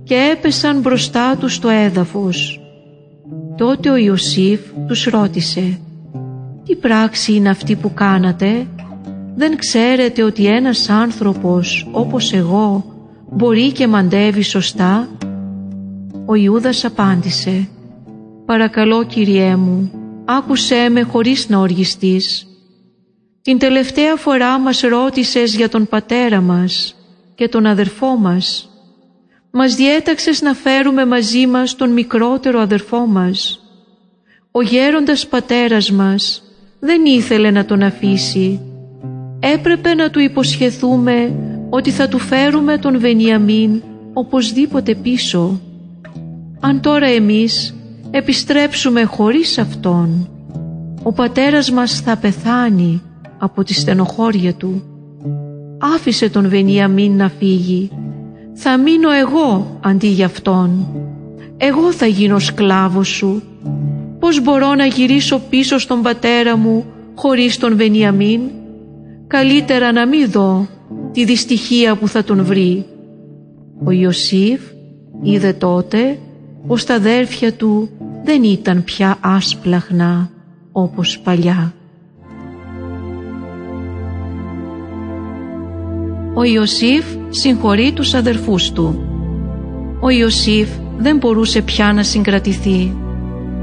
και 0.04 0.16
έπεσαν 0.34 0.80
μπροστά 0.80 1.38
τους 1.40 1.54
στο 1.54 1.70
έδαφος. 1.70 2.62
Τότε 3.58 3.90
ο 3.90 3.96
Ιωσήφ 3.96 4.60
τους 4.88 5.06
ρώτησε 5.06 5.80
«Τι 6.66 6.76
πράξη 6.76 7.34
είναι 7.34 7.50
αυτή 7.50 7.76
που 7.76 7.94
κάνατε» 7.94 8.68
δεν 9.36 9.58
ξέρετε 9.58 10.24
ότι 10.24 10.46
ένας 10.46 10.90
άνθρωπος 10.90 11.88
όπως 11.92 12.34
εγώ 12.34 12.86
μπορεί 13.30 13.72
και 13.72 13.88
μαντεύει 13.88 14.42
σωστά» 14.42 15.10
Ο 16.26 16.36
Ιούδας 16.36 16.86
απάντησε 16.86 17.68
«Παρακαλώ 18.46 19.04
Κυριέ 19.04 19.56
μου, 19.56 19.92
άκουσέ 20.26 20.90
με 20.90 21.02
χωρίς 21.02 21.50
να 21.50 21.60
οργιστείς. 21.60 22.48
Την 23.42 23.58
τελευταία 23.58 24.16
φορά 24.16 24.60
μας 24.60 24.82
ρώτησες 24.82 25.56
για 25.56 25.70
τον 25.70 25.88
πατέρα 25.88 26.42
μας 26.42 26.96
και 27.36 27.48
τον 27.48 27.66
αδερφό 27.66 28.18
μας. 28.18 28.70
Μας 29.52 29.76
διέταξες 29.76 30.42
να 30.42 30.54
φέρουμε 30.54 31.06
μαζί 31.06 31.48
μας 31.48 31.76
τον 31.76 31.92
μικρότερο 31.92 32.60
αδερφό 32.60 33.06
μας. 33.06 33.60
Ο 34.52 34.62
γέροντας 34.62 35.28
πατέρας 35.28 35.92
μας 35.92 36.44
δεν 36.86 37.06
ήθελε 37.06 37.52
να 37.52 37.66
τον 37.66 37.82
αφήσει. 37.82 38.60
Έπρεπε 39.40 39.94
να 39.94 40.10
του 40.10 40.20
υποσχεθούμε 40.20 41.36
ότι 41.70 41.92
θα 41.92 42.08
του 42.08 42.20
φέρουμε 42.20 42.78
τον 42.78 43.00
Βενιαμίν 43.00 43.82
οπωσδήποτε 44.14 44.96
πίσω. 44.96 45.60
Αν 46.60 46.82
τώρα 46.82 47.08
εμείς 47.08 47.76
επιστρέψουμε 48.12 49.04
χωρίς 49.04 49.58
Αυτόν, 49.58 50.30
ο 51.04 51.14
πατέρας 51.14 51.72
μας 51.72 52.00
θα 52.00 52.18
πεθάνει 52.18 53.02
από 53.38 53.64
τη 53.64 53.74
στενοχώρια 53.74 54.54
του. 54.54 54.84
Άφησε 55.96 56.30
τον 56.30 56.50
Βενιαμίν 56.50 57.16
να 57.16 57.30
φύγει. 57.30 57.90
Θα 58.54 58.78
μείνω 58.78 59.12
εγώ 59.12 59.80
αντί 59.84 60.08
για 60.08 60.26
Αυτόν. 60.26 60.88
Εγώ 61.58 61.92
θα 61.92 62.06
γίνω 62.06 62.40
σκλάβος 62.40 63.08
σου. 63.08 63.42
Πώς 64.26 64.42
μπορώ 64.42 64.76
να 64.76 64.86
γυρίσω 64.86 65.42
πίσω 65.50 65.78
στον 65.78 66.02
πατέρα 66.02 66.58
μου 66.58 66.86
χωρίς 67.16 67.58
τον 67.58 67.76
Βενιαμίν; 67.76 68.42
Καλύτερα 69.28 69.92
να 69.92 70.08
μην 70.08 70.32
δω 70.32 70.68
τη 71.12 71.26
δυστυχία 71.26 71.96
που 71.96 72.08
θα 72.08 72.24
τον 72.24 72.46
βρει. 72.46 72.86
Ο 73.84 73.92
Ιωσήφ 73.92 74.62
είδε 75.22 75.54
τότε 75.54 76.20
πως 76.68 76.86
τα 76.86 76.94
αδέρφια 76.94 77.54
του 77.54 77.90
δεν 78.24 78.44
ήταν 78.44 78.84
πια 78.84 79.18
άσπλαχνα 79.22 80.30
όπως 80.72 81.20
παλιά. 81.20 81.74
Ο 86.34 86.44
Ιωσήφ 86.44 87.06
συγχωρεί 87.30 87.92
τους 87.92 88.14
αδερφούς 88.14 88.72
του. 88.72 89.06
Ο 90.00 90.10
Ιωσήφ 90.10 90.70
δεν 90.98 91.18
μπορούσε 91.18 91.62
πια 91.62 91.94
να 91.94 92.04
συγκρατηθεί. 92.04 93.05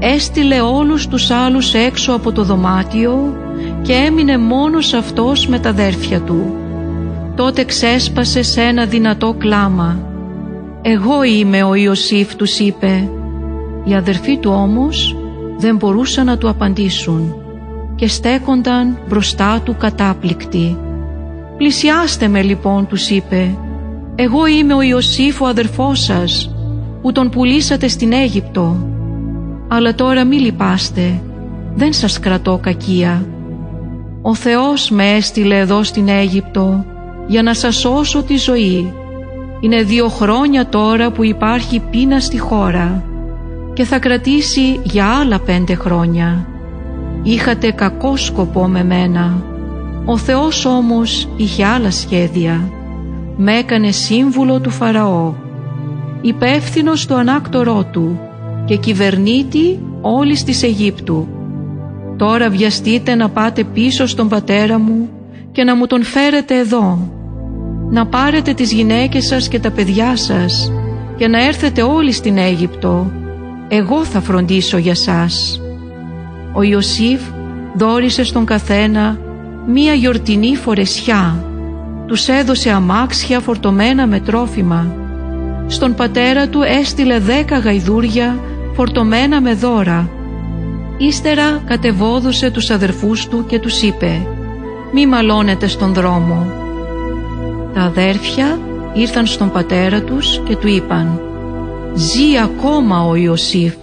Έστειλε 0.05 0.61
όλους 0.61 1.07
τους 1.07 1.31
άλλους 1.31 1.73
έξω 1.73 2.13
από 2.13 2.31
το 2.31 2.43
δωμάτιο 2.43 3.37
και 3.81 3.93
έμεινε 3.93 4.37
μόνος 4.37 4.93
αυτός 4.93 5.47
με 5.47 5.59
τα 5.59 5.69
αδέρφια 5.69 6.21
του. 6.21 6.55
Τότε 7.35 7.63
ξέσπασε 7.63 8.41
σε 8.41 8.61
ένα 8.61 8.85
δυνατό 8.85 9.35
κλάμα. 9.37 9.99
«Εγώ 10.81 11.23
είμαι 11.23 11.63
ο 11.63 11.75
Ιωσήφ» 11.75 12.35
τους 12.35 12.59
είπε. 12.59 13.09
Οι 13.83 13.93
αδερφοί 13.93 14.37
του 14.37 14.51
όμως 14.51 15.15
δεν 15.57 15.75
μπορούσαν 15.75 16.25
να 16.25 16.37
του 16.37 16.49
απαντήσουν 16.49 17.35
και 17.95 18.07
στέκονταν 18.07 18.97
μπροστά 19.07 19.61
του 19.63 19.75
κατάπληκτοι. 19.79 20.77
«Πλησιάστε 21.57 22.27
με 22.27 22.41
λοιπόν» 22.41 22.87
τους 22.87 23.09
είπε. 23.09 23.57
«Εγώ 24.15 24.45
είμαι 24.45 24.73
ο 24.73 24.81
Ιωσήφ 24.81 25.41
ο 25.41 25.47
αδερφός 25.47 26.03
σας 26.03 26.55
που 27.01 27.11
τον 27.11 27.29
πουλήσατε 27.29 27.87
στην 27.87 28.13
Αίγυπτο. 28.13 28.92
Αλλά 29.75 29.95
τώρα 29.95 30.23
μη 30.23 30.35
λυπάστε, 30.35 31.21
δεν 31.75 31.93
σας 31.93 32.19
κρατώ 32.19 32.59
κακία. 32.61 33.25
Ο 34.21 34.35
Θεός 34.35 34.89
με 34.89 35.11
έστειλε 35.11 35.57
εδώ 35.57 35.83
στην 35.83 36.07
Αίγυπτο 36.07 36.85
για 37.27 37.43
να 37.43 37.53
σας 37.53 37.75
σώσω 37.75 38.23
τη 38.23 38.37
ζωή. 38.37 38.93
Είναι 39.59 39.83
δύο 39.83 40.07
χρόνια 40.07 40.67
τώρα 40.67 41.11
που 41.11 41.23
υπάρχει 41.23 41.81
πείνα 41.91 42.19
στη 42.19 42.37
χώρα 42.39 43.03
και 43.73 43.83
θα 43.83 43.99
κρατήσει 43.99 44.79
για 44.83 45.05
άλλα 45.05 45.39
πέντε 45.39 45.75
χρόνια. 45.75 46.47
Είχατε 47.23 47.71
κακό 47.71 48.17
σκοπό 48.17 48.67
με 48.67 48.83
μένα. 48.83 49.43
Ο 50.05 50.17
Θεός 50.17 50.65
όμως 50.65 51.29
είχε 51.37 51.65
άλλα 51.65 51.91
σχέδια. 51.91 52.69
Με 53.37 53.57
έκανε 53.57 53.91
σύμβουλο 53.91 54.59
του 54.59 54.69
Φαραώ, 54.69 55.33
υπεύθυνος 56.21 57.01
στο 57.01 57.15
ανάκτορό 57.15 57.83
του 57.91 58.19
και 58.65 58.75
κυβερνήτη 58.75 59.79
όλης 60.01 60.43
της 60.43 60.63
Αιγύπτου. 60.63 61.27
Τώρα 62.17 62.49
βιαστείτε 62.49 63.15
να 63.15 63.29
πάτε 63.29 63.63
πίσω 63.63 64.05
στον 64.05 64.29
πατέρα 64.29 64.79
μου 64.79 65.09
και 65.51 65.63
να 65.63 65.75
μου 65.75 65.87
τον 65.87 66.03
φέρετε 66.03 66.57
εδώ. 66.57 67.11
Να 67.89 68.05
πάρετε 68.05 68.53
τις 68.53 68.71
γυναίκες 68.73 69.25
σας 69.25 69.47
και 69.47 69.59
τα 69.59 69.71
παιδιά 69.71 70.15
σας 70.15 70.71
και 71.17 71.27
να 71.27 71.45
έρθετε 71.45 71.81
όλοι 71.81 72.11
στην 72.11 72.37
Αίγυπτο. 72.37 73.11
Εγώ 73.67 74.03
θα 74.03 74.21
φροντίσω 74.21 74.77
για 74.77 74.95
σας. 74.95 75.61
Ο 76.53 76.63
Ιωσήφ 76.63 77.21
δόρισε 77.77 78.23
στον 78.23 78.45
καθένα 78.45 79.17
μία 79.67 79.93
γιορτινή 79.93 80.55
φορεσιά. 80.55 81.45
Τους 82.07 82.27
έδωσε 82.27 82.71
αμάξια 82.71 83.39
φορτωμένα 83.39 84.07
με 84.07 84.19
τρόφιμα. 84.19 84.95
Στον 85.67 85.95
πατέρα 85.95 86.47
του 86.47 86.61
έστειλε 86.61 87.19
δέκα 87.19 87.57
γαϊδούρια 87.57 88.39
φορτωμένα 88.73 89.41
με 89.41 89.53
δώρα. 89.53 90.09
Ύστερα 90.97 91.61
κατεβόδουσε 91.65 92.51
τους 92.51 92.69
αδερφούς 92.69 93.27
του 93.27 93.45
και 93.45 93.59
τους 93.59 93.81
είπε 93.81 94.27
«Μη 94.93 95.07
μαλώνετε 95.07 95.67
στον 95.67 95.93
δρόμο». 95.93 96.47
Τα 97.73 97.81
αδέρφια 97.81 98.59
ήρθαν 98.93 99.25
στον 99.25 99.51
πατέρα 99.51 100.01
τους 100.01 100.41
και 100.43 100.55
του 100.55 100.67
είπαν 100.67 101.21
«Ζει 101.93 102.37
ακόμα 102.43 103.05
ο 103.05 103.15
Ιωσήφ 103.15 103.73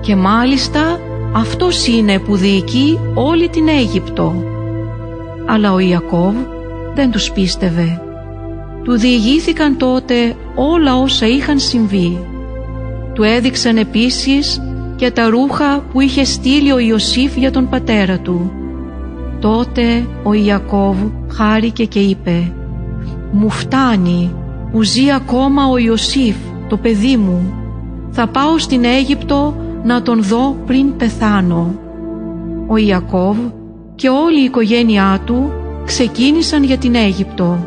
και 0.00 0.16
μάλιστα 0.16 1.00
αυτός 1.32 1.86
είναι 1.86 2.18
που 2.18 2.36
διοικεί 2.36 2.98
όλη 3.14 3.48
την 3.48 3.68
Αίγυπτο». 3.68 4.44
Αλλά 5.46 5.72
ο 5.72 5.78
Ιακώβ 5.78 6.34
δεν 6.94 7.10
τους 7.10 7.30
πίστευε. 7.30 8.00
Του 8.82 8.98
διηγήθηκαν 8.98 9.76
τότε 9.76 10.36
όλα 10.54 10.96
όσα 10.96 11.26
είχαν 11.26 11.58
συμβεί. 11.58 12.33
Του 13.14 13.22
έδειξαν 13.22 13.76
επίσης 13.76 14.62
και 14.96 15.10
τα 15.10 15.28
ρούχα 15.28 15.84
που 15.92 16.00
είχε 16.00 16.24
στείλει 16.24 16.72
ο 16.72 16.78
Ιωσήφ 16.78 17.36
για 17.36 17.50
τον 17.50 17.68
πατέρα 17.68 18.18
του. 18.18 18.52
Τότε 19.40 20.06
ο 20.22 20.32
Ιακώβ 20.32 20.96
χάρηκε 21.30 21.84
και 21.84 21.98
είπε 21.98 22.52
«Μου 23.32 23.50
φτάνει 23.50 24.34
που 24.72 24.82
ζει 24.82 25.12
ακόμα 25.12 25.66
ο 25.66 25.78
Ιωσήφ, 25.78 26.36
το 26.68 26.76
παιδί 26.76 27.16
μου. 27.16 27.54
Θα 28.10 28.26
πάω 28.26 28.58
στην 28.58 28.84
Αίγυπτο 28.84 29.56
να 29.84 30.02
τον 30.02 30.22
δω 30.22 30.56
πριν 30.66 30.96
πεθάνω». 30.96 31.74
Ο 32.66 32.76
Ιακώβ 32.76 33.36
και 33.94 34.08
όλη 34.08 34.40
η 34.40 34.44
οικογένειά 34.44 35.20
του 35.24 35.52
ξεκίνησαν 35.84 36.64
για 36.64 36.78
την 36.78 36.94
Αίγυπτο. 36.94 37.66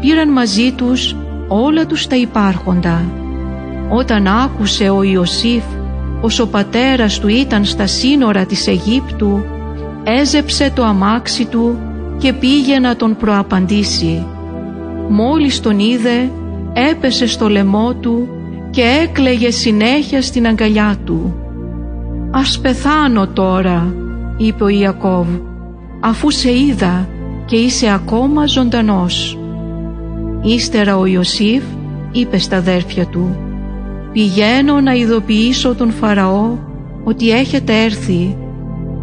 Πήραν 0.00 0.32
μαζί 0.32 0.72
τους 0.72 1.16
όλα 1.48 1.86
τους 1.86 2.06
τα 2.06 2.16
υπάρχοντα. 2.16 3.23
Όταν 3.88 4.26
άκουσε 4.26 4.88
ο 4.88 5.02
Ιωσήφ 5.02 5.64
πως 6.20 6.38
ο 6.38 6.48
πατέρας 6.48 7.18
του 7.18 7.28
ήταν 7.28 7.64
στα 7.64 7.86
σύνορα 7.86 8.44
της 8.44 8.66
Αιγύπτου, 8.66 9.44
έζεψε 10.04 10.72
το 10.74 10.84
αμάξι 10.84 11.44
του 11.44 11.78
και 12.18 12.32
πήγε 12.32 12.78
να 12.78 12.96
τον 12.96 13.16
προαπαντήσει. 13.16 14.26
Μόλις 15.08 15.60
τον 15.60 15.78
είδε, 15.78 16.30
έπεσε 16.72 17.26
στο 17.26 17.48
λαιμό 17.48 17.94
του 17.94 18.28
και 18.70 18.82
έκλαιγε 19.02 19.50
συνέχεια 19.50 20.22
στην 20.22 20.46
αγκαλιά 20.46 20.96
του. 21.04 21.34
«Ας 22.30 22.58
πεθάνω 22.60 23.26
τώρα», 23.26 23.94
είπε 24.36 24.64
ο 24.64 24.68
Ιακώβ, 24.68 25.26
«αφού 26.00 26.30
σε 26.30 26.58
είδα 26.58 27.08
και 27.44 27.56
είσαι 27.56 27.92
ακόμα 27.92 28.46
ζωντανός». 28.46 29.38
Ύστερα 30.42 30.96
ο 30.96 31.06
Ιωσήφ 31.06 31.62
είπε 32.12 32.38
στα 32.38 32.56
αδέρφια 32.56 33.06
του 33.06 33.43
«Πηγαίνω 34.14 34.80
να 34.80 34.92
ειδοποιήσω 34.92 35.74
τον 35.74 35.90
Φαραώ 35.90 36.58
ότι 37.04 37.30
έχετε 37.30 37.82
έρθει. 37.82 38.36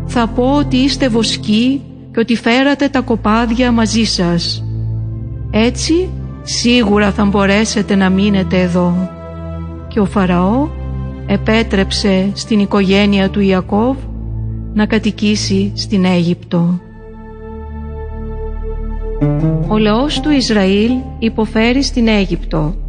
Θα 0.05 0.27
πω 0.27 0.55
ότι 0.57 0.77
είστε 0.77 1.09
βοσκοί 1.09 1.81
και 2.13 2.19
ότι 2.19 2.35
φέρατε 2.35 2.87
τα 2.87 3.01
κοπάδια 3.01 3.71
μαζί 3.71 4.03
σας. 4.03 4.63
Έτσι 5.51 6.09
σίγουρα 6.43 7.11
θα 7.11 7.25
μπορέσετε 7.25 7.95
να 7.95 8.09
μείνετε 8.09 8.61
εδώ». 8.61 9.09
Και 9.87 9.99
ο 9.99 10.05
Φαραώ 10.05 10.67
επέτρεψε 11.25 12.31
στην 12.33 12.59
οικογένεια 12.59 13.29
του 13.29 13.39
Ιακώβ 13.39 13.97
να 14.73 14.85
κατοικήσει 14.85 15.71
στην 15.75 16.05
Αίγυπτο. 16.05 16.79
Ο 19.67 19.77
λαός 19.77 20.19
του 20.19 20.29
Ισραήλ 20.29 20.91
υποφέρει 21.19 21.83
στην 21.83 22.07
Αίγυπτο. 22.07 22.80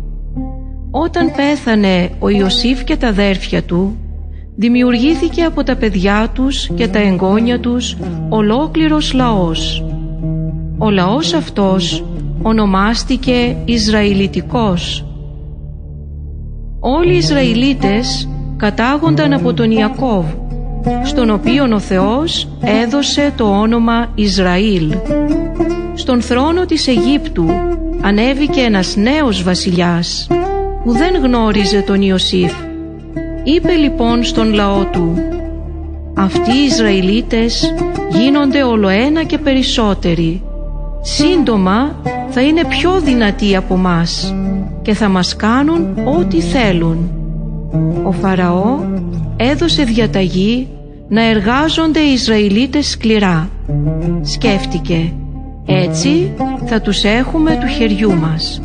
Όταν 0.95 1.33
πέθανε 1.37 2.11
ο 2.19 2.29
Ιωσήφ 2.29 2.85
και 2.85 2.97
τα 2.97 3.09
αδέρφια 3.09 3.63
του, 3.63 3.97
δημιουργήθηκε 4.57 5.43
από 5.43 5.63
τα 5.63 5.77
παιδιά 5.77 6.29
τους 6.35 6.71
και 6.75 6.89
τα 6.89 6.99
εγγόνια 6.99 7.61
τους 7.61 7.97
ολόκληρος 8.29 9.13
λαός. 9.13 9.85
Ο 10.79 10.91
λαός 10.91 11.33
αυτός 11.33 12.05
ονομάστηκε 12.43 13.57
Ισραηλιτικός. 13.65 15.07
Όλοι 16.81 17.13
οι 17.13 17.17
Ισραηλίτες 17.17 18.29
κατάγονταν 18.57 19.33
από 19.33 19.55
τον 19.55 19.71
Ιακώβ, 19.71 20.25
στον 21.05 21.31
οποίον 21.31 21.73
ο 21.73 21.79
Θεός 21.79 22.49
έδωσε 22.61 23.33
το 23.37 23.45
όνομα 23.45 24.11
Ισραήλ. 24.15 24.95
Στον 25.95 26.23
θρόνο 26.23 26.65
της 26.65 26.89
Αιγύπτου 26.89 27.47
ανέβηκε 28.03 28.61
ένας 28.61 28.97
νέος 28.97 29.43
βασιλιάς 29.43 30.27
που 30.85 30.93
δεν 30.93 31.23
γνώριζε 31.23 31.81
τον 31.81 32.03
Ιωσήφ. 32.03 32.53
Είπε 33.45 33.73
λοιπόν 33.73 34.25
στον 34.25 34.53
λαό 34.55 34.85
του 34.85 35.15
«Αυτοί 36.15 36.51
οι 36.51 36.65
Ισραηλίτες 36.65 37.75
γίνονται 38.11 38.63
όλο 38.63 38.89
ένα 38.89 39.23
και 39.23 39.39
περισσότεροι. 39.39 40.43
Σύντομα 41.01 41.97
θα 42.31 42.41
είναι 42.41 42.65
πιο 42.65 43.01
δυνατοί 43.01 43.57
από 43.57 43.77
μας 43.77 44.35
και 44.83 44.95
θα 44.95 45.09
μας 45.09 45.37
κάνουν 45.37 45.99
ό,τι 46.19 46.41
θέλουν». 46.41 47.11
Ο 48.05 48.13
Φαραώ 48.13 48.79
έδωσε 49.37 49.83
διαταγή 49.83 50.69
να 51.09 51.23
εργάζονται 51.23 52.01
οι 52.01 52.13
Ισραηλίτες 52.13 52.87
σκληρά. 52.89 53.49
Σκέφτηκε 54.23 55.13
«Έτσι 55.67 56.33
θα 56.65 56.81
τους 56.81 57.05
έχουμε 57.05 57.59
του 57.61 57.67
χεριού 57.67 58.15
μας». 58.15 58.61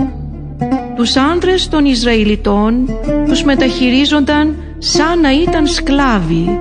Τους 0.97 1.15
άντρες 1.15 1.67
των 1.67 1.85
Ισραηλιτών 1.85 2.89
τους 3.27 3.43
μεταχειρίζονταν 3.43 4.55
σαν 4.77 5.19
να 5.19 5.31
ήταν 5.31 5.67
σκλάβοι. 5.67 6.59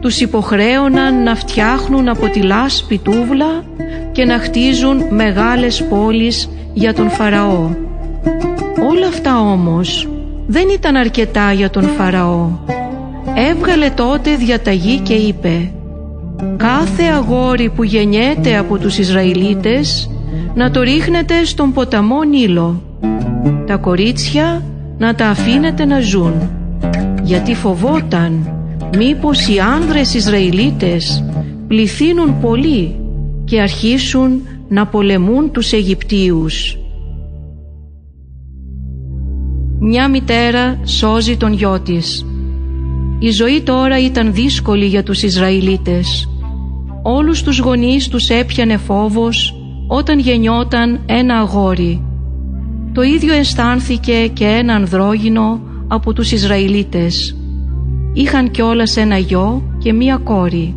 Τους 0.00 0.20
υποχρέωναν 0.20 1.22
να 1.22 1.34
φτιάχνουν 1.34 2.08
από 2.08 2.28
τη 2.28 2.42
λάσπη 2.42 2.98
τούβλα 2.98 3.64
και 4.12 4.24
να 4.24 4.38
χτίζουν 4.38 5.02
μεγάλες 5.10 5.84
πόλεις 5.84 6.50
για 6.72 6.94
τον 6.94 7.10
Φαραώ. 7.10 7.70
Όλα 8.90 9.06
αυτά 9.08 9.40
όμως 9.40 10.08
δεν 10.46 10.68
ήταν 10.68 10.96
αρκετά 10.96 11.52
για 11.52 11.70
τον 11.70 11.82
Φαραώ. 11.82 12.48
Έβγαλε 13.50 13.90
τότε 13.90 14.36
διαταγή 14.36 14.98
και 14.98 15.14
είπε 15.14 15.72
«Κάθε 16.56 17.02
αγόρι 17.02 17.70
που 17.70 17.82
γεννιέται 17.82 18.56
από 18.56 18.78
τους 18.78 18.98
Ισραηλίτες 18.98 20.10
να 20.54 20.70
το 20.70 20.80
ρίχνετε 20.80 21.44
στον 21.44 21.72
ποταμό 21.72 22.22
Νείλο. 22.22 22.82
Τα 23.66 23.76
κορίτσια 23.76 24.62
να 24.98 25.14
τα 25.14 25.28
αφήνετε 25.28 25.84
να 25.84 26.00
ζουν. 26.00 26.50
Γιατί 27.22 27.54
φοβόταν 27.54 28.56
μήπως 28.96 29.48
οι 29.48 29.58
άνδρες 29.58 30.14
Ισραηλίτες 30.14 31.24
πληθύνουν 31.66 32.40
πολύ 32.40 32.96
και 33.44 33.60
αρχίσουν 33.60 34.42
να 34.68 34.86
πολεμούν 34.86 35.50
τους 35.50 35.72
Αιγυπτίους. 35.72 36.76
Μια 39.78 40.08
μητέρα 40.08 40.80
σώζει 40.84 41.36
τον 41.36 41.52
γιο 41.52 41.80
της. 41.80 42.26
Η 43.18 43.30
ζωή 43.30 43.60
τώρα 43.60 44.04
ήταν 44.04 44.32
δύσκολη 44.32 44.86
για 44.86 45.02
τους 45.02 45.22
Ισραηλίτες. 45.22 46.28
Όλους 47.02 47.42
τους 47.42 47.58
γονείς 47.58 48.08
τους 48.08 48.28
έπιανε 48.28 48.76
φόβος 48.76 49.54
όταν 49.88 50.18
γεννιόταν 50.18 51.00
ένα 51.06 51.38
αγόρι. 51.38 52.11
Το 52.92 53.02
ίδιο 53.02 53.34
αισθάνθηκε 53.34 54.26
και 54.32 54.44
ένα 54.44 54.74
ανδρόγυνο 54.74 55.60
από 55.88 56.12
τους 56.12 56.32
Ισραηλίτες. 56.32 57.36
Είχαν 58.12 58.50
κιόλας 58.50 58.96
ένα 58.96 59.18
γιο 59.18 59.62
και 59.78 59.92
μία 59.92 60.16
κόρη. 60.16 60.76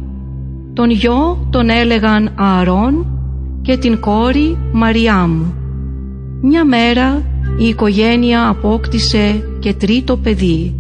Τον 0.74 0.90
γιο 0.90 1.48
τον 1.50 1.70
έλεγαν 1.70 2.32
Ααρών 2.36 3.06
και 3.62 3.78
την 3.78 4.00
κόρη 4.00 4.58
Μαριάμ. 4.72 5.44
Μια 6.42 6.66
μέρα 6.66 7.22
η 7.58 7.68
οικογένεια 7.68 8.48
απόκτησε 8.48 9.48
και 9.60 9.74
τρίτο 9.74 10.18
παιδί. 10.18 10.76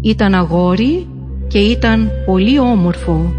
Ήταν 0.00 0.34
αγόρι 0.34 1.06
και 1.48 1.58
ήταν 1.58 2.10
πολύ 2.26 2.58
όμορφο. 2.58 3.32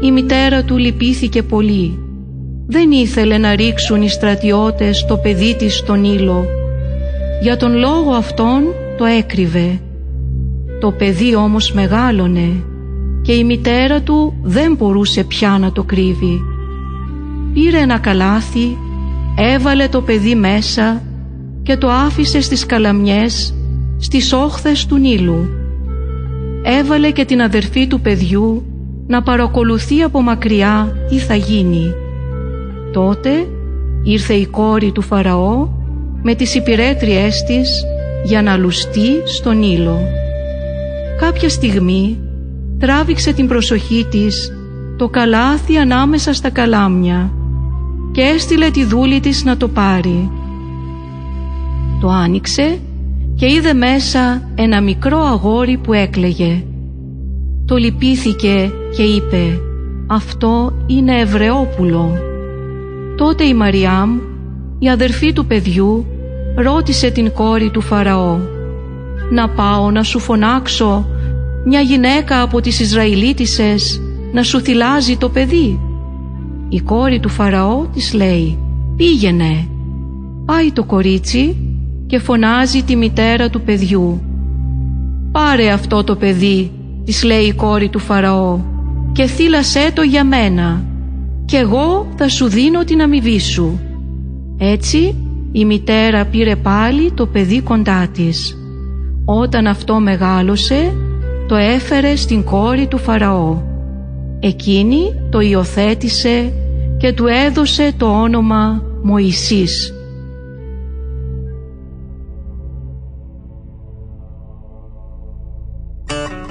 Η 0.00 0.10
μητέρα 0.10 0.64
του 0.64 0.76
λυπήθηκε 0.76 1.42
πολύ. 1.42 2.05
Δεν 2.66 2.90
ήθελε 2.90 3.38
να 3.38 3.56
ρίξουν 3.56 4.02
οι 4.02 4.08
στρατιώτες 4.08 5.04
το 5.04 5.16
παιδί 5.16 5.56
της 5.56 5.76
στον 5.76 6.04
ήλο. 6.04 6.44
Για 7.42 7.56
τον 7.56 7.76
λόγο 7.76 8.10
αυτόν 8.10 8.62
το 8.98 9.04
έκρυβε. 9.04 9.80
Το 10.80 10.92
παιδί 10.92 11.34
όμως 11.34 11.72
μεγάλωνε 11.72 12.64
και 13.22 13.32
η 13.32 13.44
μητέρα 13.44 14.02
του 14.02 14.34
δεν 14.42 14.74
μπορούσε 14.74 15.24
πια 15.24 15.58
να 15.60 15.72
το 15.72 15.82
κρύβει. 15.82 16.40
Πήρε 17.52 17.78
ένα 17.78 17.98
καλάθι, 17.98 18.76
έβαλε 19.36 19.88
το 19.88 20.00
παιδί 20.00 20.34
μέσα 20.34 21.02
και 21.62 21.76
το 21.76 21.88
άφησε 21.88 22.40
στις 22.40 22.66
καλαμιές, 22.66 23.54
στις 23.98 24.32
όχθες 24.32 24.86
του 24.86 24.98
Νείλου. 24.98 25.48
Έβαλε 26.62 27.10
και 27.10 27.24
την 27.24 27.42
αδερφή 27.42 27.86
του 27.86 28.00
παιδιού 28.00 28.64
να 29.06 29.22
παρακολουθεί 29.22 30.02
από 30.02 30.22
μακριά 30.22 30.96
τι 31.08 31.18
θα 31.18 31.34
γίνει. 31.34 31.94
Τότε 32.96 33.48
ήρθε 34.02 34.34
η 34.34 34.46
κόρη 34.46 34.92
του 34.92 35.02
Φαραώ 35.02 35.68
με 36.22 36.34
τις 36.34 36.54
υπηρέτριές 36.54 37.42
της 37.42 37.84
για 38.24 38.42
να 38.42 38.56
λουστεί 38.56 39.08
στον 39.24 39.58
Νείλο. 39.58 39.98
Κάποια 41.18 41.48
στιγμή 41.48 42.18
τράβηξε 42.78 43.32
την 43.32 43.48
προσοχή 43.48 44.06
της 44.10 44.52
το 44.96 45.08
καλάθι 45.08 45.76
ανάμεσα 45.76 46.32
στα 46.32 46.50
καλάμια 46.50 47.32
και 48.12 48.20
έστειλε 48.20 48.70
τη 48.70 48.84
δούλη 48.84 49.20
της 49.20 49.44
να 49.44 49.56
το 49.56 49.68
πάρει. 49.68 50.30
Το 52.00 52.08
άνοιξε 52.08 52.78
και 53.34 53.46
είδε 53.46 53.72
μέσα 53.72 54.50
ένα 54.54 54.80
μικρό 54.80 55.18
αγόρι 55.18 55.76
που 55.76 55.92
έκλαιγε. 55.92 56.64
Το 57.66 57.76
λυπήθηκε 57.76 58.72
και 58.96 59.02
είπε 59.02 59.60
«Αυτό 60.06 60.72
είναι 60.86 61.20
Εβραιόπουλο». 61.20 62.34
Τότε 63.16 63.44
η 63.44 63.54
Μαριάμ, 63.54 64.18
η 64.78 64.88
αδερφή 64.88 65.32
του 65.32 65.46
παιδιού, 65.46 66.06
ρώτησε 66.56 67.10
την 67.10 67.32
κόρη 67.32 67.70
του 67.70 67.80
Φαραώ 67.80 68.38
«Να 69.30 69.48
πάω 69.48 69.90
να 69.90 70.02
σου 70.02 70.18
φωνάξω 70.18 71.06
μια 71.66 71.80
γυναίκα 71.80 72.42
από 72.42 72.60
τις 72.60 72.80
Ισραηλίτισες 72.80 74.02
να 74.32 74.42
σου 74.42 74.60
θυλάζει 74.60 75.16
το 75.16 75.28
παιδί» 75.28 75.80
Η 76.68 76.80
κόρη 76.80 77.20
του 77.20 77.28
Φαραώ 77.28 77.86
της 77.92 78.14
λέει 78.14 78.58
«Πήγαινε». 78.96 79.68
Πάει 80.44 80.72
το 80.72 80.84
κορίτσι 80.84 81.56
και 82.06 82.18
φωνάζει 82.18 82.82
τη 82.82 82.96
μητέρα 82.96 83.50
του 83.50 83.60
παιδιού. 83.60 84.20
«Πάρε 85.32 85.70
αυτό 85.70 86.04
το 86.04 86.16
παιδί», 86.16 86.70
της 87.04 87.24
λέει 87.24 87.44
η 87.44 87.52
κόρη 87.52 87.88
του 87.88 87.98
Φαραώ 87.98 88.60
«και 89.12 89.26
θύλασέ 89.26 89.90
το 89.94 90.02
για 90.02 90.24
μένα 90.24 90.84
και 91.46 91.56
εγώ 91.56 92.08
θα 92.16 92.28
σου 92.28 92.46
δίνω 92.46 92.84
την 92.84 93.02
αμοιβή 93.02 93.40
σου». 93.40 93.80
Έτσι 94.58 95.14
η 95.52 95.64
μητέρα 95.64 96.24
πήρε 96.24 96.56
πάλι 96.56 97.12
το 97.12 97.26
παιδί 97.26 97.60
κοντά 97.60 98.08
της. 98.12 98.56
Όταν 99.24 99.66
αυτό 99.66 100.00
μεγάλωσε 100.00 100.94
το 101.48 101.54
έφερε 101.54 102.16
στην 102.16 102.44
κόρη 102.44 102.86
του 102.86 102.98
Φαραώ. 102.98 103.62
Εκείνη 104.40 105.14
το 105.30 105.40
υιοθέτησε 105.40 106.52
και 106.96 107.12
του 107.12 107.26
έδωσε 107.26 107.92
το 107.96 108.06
όνομα 108.06 108.82
Μωυσής. 109.02 109.94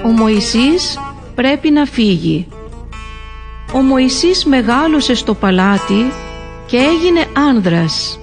Ο 0.04 0.08
Μωυσής 0.08 0.98
πρέπει 1.34 1.70
να 1.70 1.84
φύγει. 1.84 2.46
Ο 3.74 3.78
Μωυσής 3.78 4.44
μεγάλωσε 4.44 5.14
στο 5.14 5.34
παλάτι 5.34 6.12
και 6.66 6.76
έγινε 6.76 7.24
άνδρας. 7.48 8.18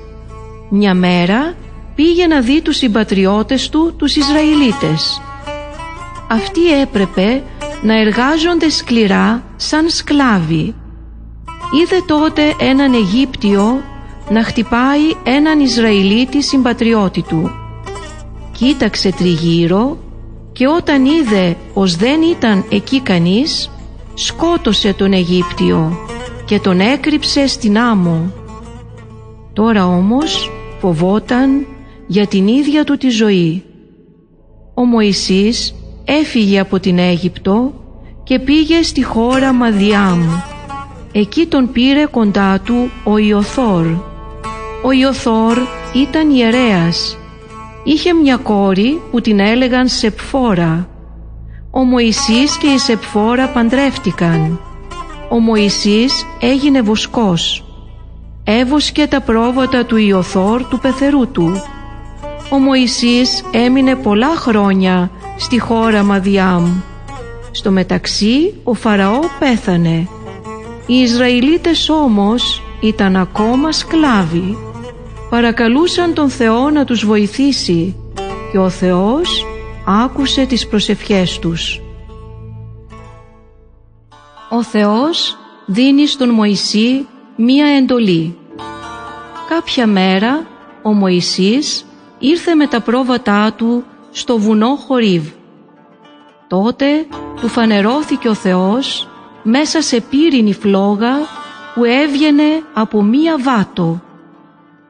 Μια 0.69 0.93
μέρα 0.93 1.53
πήγε 1.95 2.27
να 2.27 2.41
δει 2.41 2.61
τους 2.61 2.77
συμπατριώτες 2.77 3.69
του, 3.69 3.93
τους 3.97 4.15
Ισραηλίτες. 4.15 5.21
Αυτοί 6.29 6.81
έπρεπε 6.81 7.43
να 7.81 7.99
εργάζονται 7.99 8.69
σκληρά 8.69 9.43
σαν 9.55 9.89
σκλάβοι. 9.89 10.75
Είδε 11.81 12.01
τότε 12.07 12.55
έναν 12.59 12.93
Αιγύπτιο 12.93 13.81
να 14.29 14.43
χτυπάει 14.43 15.15
έναν 15.23 15.59
Ισραηλίτη 15.59 16.43
συμπατριώτη 16.43 17.21
του. 17.21 17.51
Κοίταξε 18.51 19.11
τριγύρω 19.11 19.97
και 20.53 20.67
όταν 20.67 21.05
είδε 21.05 21.57
πως 21.73 21.95
δεν 21.95 22.21
ήταν 22.21 22.65
εκεί 22.69 23.01
κανείς 23.01 23.71
σκότωσε 24.13 24.93
τον 24.93 25.13
Αιγύπτιο 25.13 25.97
και 26.45 26.59
τον 26.59 26.79
έκρυψε 26.79 27.47
στην 27.47 27.77
άμμο. 27.77 28.31
Τώρα 29.53 29.85
όμως 29.85 30.51
φοβόταν 30.79 31.65
για 32.07 32.27
την 32.27 32.47
ίδια 32.47 32.83
του 32.83 32.97
τη 32.97 33.09
ζωή. 33.09 33.63
Ο 34.73 34.85
Μωυσής 34.85 35.75
έφυγε 36.05 36.59
από 36.59 36.79
την 36.79 36.97
Αίγυπτο 36.97 37.73
και 38.23 38.39
πήγε 38.39 38.81
στη 38.81 39.03
χώρα 39.03 39.53
Μαδιάμ. 39.53 40.21
Εκεί 41.11 41.45
τον 41.45 41.71
πήρε 41.71 42.05
κοντά 42.05 42.59
του 42.59 42.89
ο 43.03 43.17
Ιωθόρ. 43.17 43.85
Ο 44.83 44.91
Ιωθόρ 44.91 45.57
ήταν 45.93 46.29
ιερέας 46.29 47.17
είχε 47.83 48.13
μια 48.13 48.37
κόρη 48.37 49.01
που 49.11 49.21
την 49.21 49.39
έλεγαν 49.39 49.87
Σεπφόρα. 49.87 50.87
Ο 51.75 51.83
Μωυσής 51.83 52.57
και 52.57 52.67
η 52.67 52.77
Σεπφόρα 52.77 53.47
παντρεύτηκαν. 53.47 54.59
Ο 55.29 55.39
Μωυσής 55.39 56.25
έγινε 56.39 56.81
βοσκός. 56.81 57.63
Έβοσκε 58.43 59.07
τα 59.07 59.21
πρόβατα 59.21 59.85
του 59.85 59.97
Ιωθόρ 59.97 60.63
του 60.67 60.79
πεθερού 60.79 61.31
του. 61.31 61.63
Ο 62.49 62.57
Μωυσής 62.57 63.43
έμεινε 63.51 63.95
πολλά 63.95 64.35
χρόνια 64.35 65.11
στη 65.37 65.59
χώρα 65.59 66.03
Μαδιάμ. 66.03 66.81
Στο 67.51 67.71
μεταξύ 67.71 68.53
ο 68.63 68.73
Φαραώ 68.73 69.19
πέθανε. 69.39 70.07
Οι 70.85 70.93
Ισραηλίτες 70.93 71.89
όμως 71.89 72.61
ήταν 72.81 73.15
ακόμα 73.15 73.71
σκλάβοι 73.71 74.57
παρακαλούσαν 75.29 76.13
τον 76.13 76.29
Θεό 76.29 76.69
να 76.69 76.85
τους 76.85 77.05
βοηθήσει 77.05 77.95
και 78.51 78.57
ο 78.57 78.69
Θεός 78.69 79.45
άκουσε 79.85 80.45
τις 80.45 80.67
προσευχές 80.67 81.39
τους. 81.39 81.81
Ο 84.49 84.63
Θεός 84.63 85.37
δίνει 85.65 86.07
στον 86.07 86.29
Μωυσή 86.29 87.07
μία 87.35 87.67
εντολή. 87.67 88.37
Κάποια 89.49 89.87
μέρα 89.87 90.45
ο 90.81 90.93
Μωυσής 90.93 91.85
ήρθε 92.19 92.55
με 92.55 92.67
τα 92.67 92.81
πρόβατά 92.81 93.53
του 93.53 93.83
στο 94.11 94.37
βουνό 94.37 94.75
Χορίβ. 94.75 95.29
Τότε 96.47 97.05
του 97.41 97.47
φανερώθηκε 97.47 98.29
ο 98.29 98.33
Θεός 98.33 99.07
μέσα 99.43 99.81
σε 99.81 100.01
πύρινη 100.01 100.53
φλόγα 100.53 101.13
που 101.75 101.83
έβγαινε 101.83 102.63
από 102.73 103.01
μία 103.01 103.37
βάτο 103.39 104.01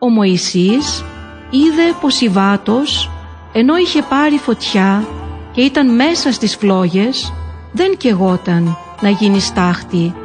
ο 0.04 0.10
Μωυσής 0.10 1.04
είδε 1.50 1.96
πως 2.02 2.22
η 2.22 2.30
βάτος 2.30 3.10
ενώ 3.54 3.78
είχε 3.78 4.02
πάρει 4.02 4.38
φωτιά 4.38 5.08
και 5.52 5.62
ήταν 5.62 5.96
μέσα 5.96 6.32
στις 6.32 6.56
φλόγες 6.56 7.34
δεν 7.72 7.98
κεγόταν 7.98 8.78
να 9.02 9.10
γίνει 9.10 9.40
στάχτη. 9.40 10.16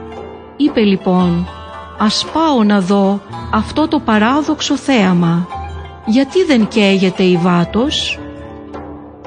Είπε 0.56 0.80
λοιπόν 0.80 1.48
«Ας 1.98 2.26
πάω 2.32 2.64
να 2.64 2.80
δω 2.80 3.20
αυτό 3.52 3.88
το 3.88 3.98
παράδοξο 4.00 4.76
θέαμα 4.76 5.46
γιατί 6.06 6.44
δεν 6.44 6.68
καίγεται 6.68 7.22
η 7.22 7.36
βάτος; 7.36 8.18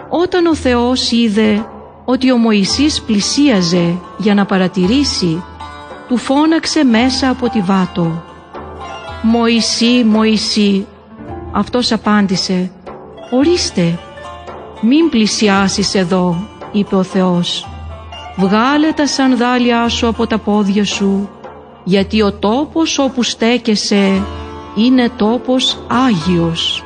Όταν 0.10 0.46
ο 0.46 0.56
Θεός 0.56 1.12
είδε 1.12 1.66
ότι 2.06 2.32
ο 2.32 2.38
Μωυσής 2.38 3.02
πλησίαζε 3.02 4.00
για 4.18 4.34
να 4.34 4.46
παρατηρήσει, 4.46 5.44
του 6.08 6.18
φώναξε 6.18 6.84
μέσα 6.84 7.30
από 7.30 7.50
τη 7.50 7.62
βάτο. 7.62 8.24
«Μωυσή, 9.22 10.04
Μωυσή», 10.04 10.88
αυτός 11.52 11.92
απάντησε 11.92 12.72
«Ορίστε, 13.34 14.00
μην 14.82 15.10
πλησιάσεις 15.10 15.96
εδώ», 15.96 16.48
είπε 16.72 16.96
ο 16.96 17.04
Θεός. 17.04 17.68
«Βγάλε 18.38 18.92
τα 18.92 19.08
σανδάλια 19.08 19.90
σου 19.90 20.08
από 20.08 20.28
τα 20.28 20.38
πόδια 20.38 20.86
σου, 20.86 21.30
γιατί 21.84 22.22
ο 22.22 22.32
τόπος 22.32 23.00
όπου 23.00 23.24
στέκεσαι 23.24 24.24
είναι 24.76 25.10
τόπος 25.18 25.78
Άγιος. 25.88 26.84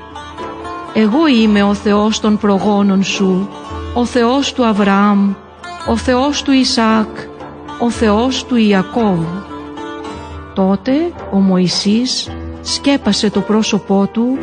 Εγώ 0.93 1.27
είμαι 1.27 1.63
ο 1.63 1.73
Θεός 1.73 2.19
των 2.19 2.37
προγόνων 2.37 3.03
σου, 3.03 3.49
ο 3.93 4.05
Θεός 4.05 4.53
του 4.53 4.65
Αβραάμ, 4.65 5.33
ο 5.89 5.97
Θεός 5.97 6.41
του 6.41 6.51
Ισaac, 6.51 7.27
ο 7.79 7.89
Θεός 7.89 8.45
του 8.45 8.55
Ιακώβ. 8.55 9.19
Τότε 10.53 10.91
ο 11.31 11.37
Μωυσής 11.37 12.29
σκέπασε 12.61 13.29
το 13.29 13.41
πρόσωπό 13.41 14.09
του 14.11 14.37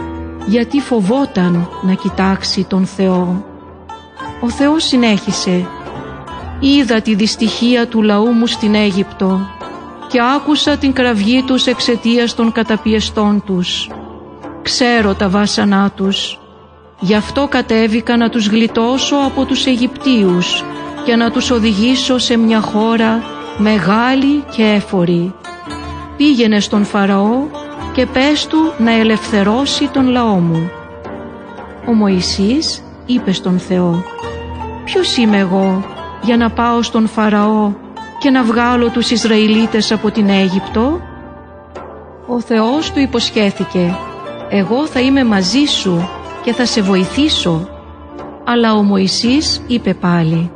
γιατί 0.46 0.80
φοβόταν 0.80 1.68
να 1.82 1.94
κοιτάξει 1.94 2.64
τον 2.64 2.86
Θεό. 2.86 3.44
Ο 4.40 4.50
Θεός 4.50 4.84
συνέχισε 4.84 5.66
«Είδα 6.60 7.00
τη 7.00 7.14
δυστυχία 7.14 7.86
του 7.86 8.02
λαού 8.02 8.32
μου 8.32 8.46
στην 8.46 8.74
Αίγυπτο 8.74 9.40
και 10.08 10.20
άκουσα 10.36 10.76
την 10.76 10.92
κραυγή 10.92 11.42
τους 11.42 11.66
εξαιτίας 11.66 12.34
των 12.34 12.52
καταπιεστών 12.52 13.42
τους. 13.46 13.90
Ξέρω 14.62 15.14
τα 15.14 15.28
βάσανά 15.28 15.90
τους, 15.90 16.38
γι' 17.00 17.14
αυτό 17.14 17.48
κατέβηκα 17.48 18.16
να 18.16 18.28
τους 18.28 18.46
γλιτώσω 18.46 19.16
από 19.16 19.44
τους 19.44 19.66
Αιγυπτίους 19.66 20.64
και 21.04 21.16
να 21.16 21.30
τους 21.30 21.50
οδηγήσω 21.50 22.18
σε 22.18 22.36
μια 22.36 22.60
χώρα 22.60 23.22
μεγάλη 23.58 24.44
και 24.56 24.62
έφορη. 24.62 25.34
Πήγαινε 26.16 26.60
στον 26.60 26.84
Φαραώ 26.84 27.61
και 27.92 28.06
πες 28.06 28.46
του 28.46 28.72
να 28.78 28.92
ελευθερώσει 28.92 29.88
τον 29.88 30.08
λαό 30.08 30.38
μου. 30.38 30.70
Ο 31.88 31.92
Μωυσής 31.92 32.82
είπε 33.06 33.32
στον 33.32 33.58
Θεό 33.58 34.04
«Ποιος 34.84 35.16
είμαι 35.16 35.38
εγώ 35.38 35.84
για 36.22 36.36
να 36.36 36.50
πάω 36.50 36.82
στον 36.82 37.08
Φαραώ 37.08 37.72
και 38.18 38.30
να 38.30 38.42
βγάλω 38.42 38.88
τους 38.88 39.10
Ισραηλίτες 39.10 39.92
από 39.92 40.10
την 40.10 40.28
Αίγυπτο» 40.28 41.00
Ο 42.26 42.40
Θεός 42.40 42.92
του 42.92 43.00
υποσχέθηκε 43.00 43.96
«Εγώ 44.48 44.86
θα 44.86 45.00
είμαι 45.00 45.24
μαζί 45.24 45.64
σου 45.64 46.08
και 46.42 46.52
θα 46.52 46.64
σε 46.64 46.80
βοηθήσω» 46.80 47.68
αλλά 48.44 48.74
ο 48.74 48.82
Μωυσής 48.82 49.62
είπε 49.66 49.94
πάλι 49.94 50.50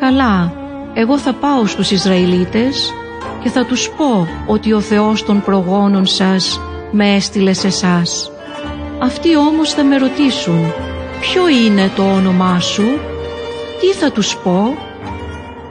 «Καλά, 0.00 0.52
εγώ 0.94 1.18
θα 1.18 1.32
πάω 1.32 1.66
στους 1.66 1.90
Ισραηλίτες 1.90 2.92
και 3.42 3.48
θα 3.48 3.64
τους 3.64 3.90
πω 3.90 4.28
ότι 4.46 4.72
ο 4.72 4.80
Θεός 4.80 5.24
των 5.24 5.42
προγόνων 5.42 6.06
σας 6.06 6.60
με 6.90 7.14
έστειλε 7.14 7.52
σε 7.52 7.66
εσάς. 7.66 8.32
Αυτοί 8.98 9.36
όμως 9.36 9.72
θα 9.72 9.84
με 9.84 9.96
ρωτήσουν 9.96 10.72
ποιο 11.20 11.48
είναι 11.48 11.90
το 11.96 12.02
όνομά 12.02 12.60
σου, 12.60 12.84
τι 13.80 13.86
θα 13.86 14.12
τους 14.12 14.36
πω; 14.36 14.74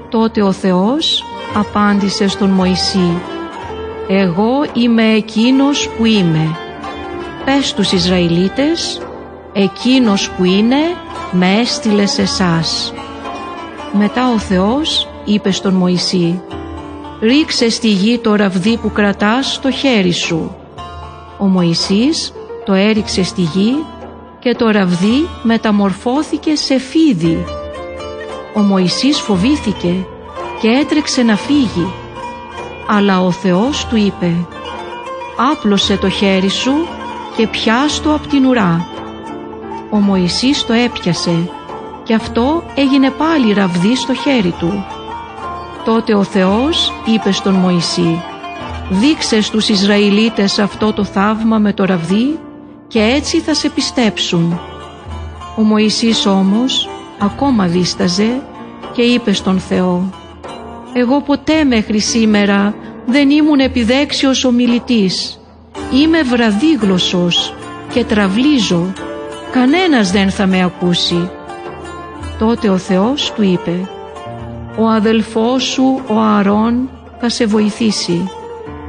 Τότε 0.09 0.41
ο 0.41 0.51
Θεός 0.51 1.23
απάντησε 1.53 2.27
στον 2.27 2.49
Μωυσή 2.49 3.17
«Εγώ 4.07 4.65
είμαι 4.73 5.13
εκείνος 5.13 5.89
που 5.89 6.05
είμαι. 6.05 6.55
Πες 7.45 7.67
στους 7.67 7.91
Ισραηλίτες, 7.91 9.01
εκείνος 9.53 10.29
που 10.29 10.43
είναι 10.43 10.77
με 11.31 11.59
έστειλε 11.59 12.05
σε 12.05 12.21
εσάς». 12.21 12.93
Μετά 13.91 14.31
ο 14.33 14.37
Θεός 14.37 15.07
είπε 15.25 15.51
στον 15.51 15.73
Μωυσή 15.73 16.41
«Ρίξε 17.21 17.69
στη 17.69 17.87
γη 17.87 18.17
το 18.17 18.35
ραβδί 18.35 18.77
που 18.77 18.91
κρατάς 18.91 19.53
στο 19.53 19.71
χέρι 19.71 20.11
σου». 20.13 20.55
Ο 21.37 21.45
Μωυσής 21.45 22.33
το 22.65 22.73
έριξε 22.73 23.23
στη 23.23 23.41
γη 23.41 23.85
και 24.39 24.55
το 24.55 24.69
ραβδί 24.69 25.27
μεταμορφώθηκε 25.43 26.55
σε 26.55 26.79
φίδι. 26.79 27.45
Ο 28.55 28.59
Μωυσής 28.59 29.19
φοβήθηκε 29.19 30.05
και 30.61 30.67
έτρεξε 30.67 31.21
να 31.23 31.35
φύγει. 31.35 31.93
Αλλά 32.87 33.21
ο 33.21 33.31
Θεός 33.31 33.85
του 33.85 33.95
είπε 33.95 34.33
«Άπλωσε 35.51 35.97
το 35.97 36.09
χέρι 36.09 36.49
σου 36.49 36.73
και 37.37 37.47
πιάστο 37.47 38.13
απ' 38.13 38.27
την 38.27 38.45
ουρά». 38.45 38.87
Ο 39.91 39.97
Μωυσής 39.97 40.65
το 40.65 40.73
έπιασε 40.73 41.49
και 42.03 42.13
αυτό 42.13 42.63
έγινε 42.75 43.09
πάλι 43.09 43.53
ραβδί 43.53 43.95
στο 43.95 44.13
χέρι 44.13 44.53
του. 44.59 44.85
Τότε 45.85 46.13
ο 46.13 46.23
Θεός 46.23 46.93
είπε 47.05 47.31
στον 47.31 47.53
Μωυσή 47.53 48.21
«Δείξε 48.89 49.41
στους 49.41 49.69
Ισραηλίτες 49.69 50.59
αυτό 50.59 50.93
το 50.93 51.03
θαύμα 51.03 51.57
με 51.57 51.73
το 51.73 51.85
ραβδί 51.85 52.39
και 52.87 52.99
έτσι 52.99 53.39
θα 53.39 53.53
σε 53.53 53.69
πιστέψουν». 53.69 54.59
Ο 55.57 55.61
Μωυσής 55.61 56.25
όμως 56.25 56.89
ακόμα 57.19 57.65
δίσταζε 57.65 58.41
και 58.91 59.01
είπε 59.01 59.33
στον 59.33 59.59
Θεό 59.59 60.09
«Εγώ 60.93 61.21
ποτέ 61.21 61.63
μέχρι 61.63 61.99
σήμερα 61.99 62.73
δεν 63.05 63.29
ήμουν 63.29 63.59
επιδέξιος 63.59 64.43
ομιλητής. 64.43 65.39
Είμαι 65.93 66.21
βραδίγλωσσος 66.21 67.53
και 67.93 68.03
τραυλίζω. 68.03 68.93
Κανένας 69.51 70.11
δεν 70.11 70.29
θα 70.29 70.45
με 70.45 70.63
ακούσει». 70.63 71.29
Τότε 72.39 72.69
ο 72.69 72.77
Θεός 72.77 73.33
του 73.35 73.43
είπε 73.43 73.89
«Ο 74.79 74.87
αδελφός 74.87 75.63
σου 75.63 76.01
ο 76.09 76.19
Αρών 76.19 76.89
θα 77.19 77.29
σε 77.29 77.45
βοηθήσει. 77.45 78.29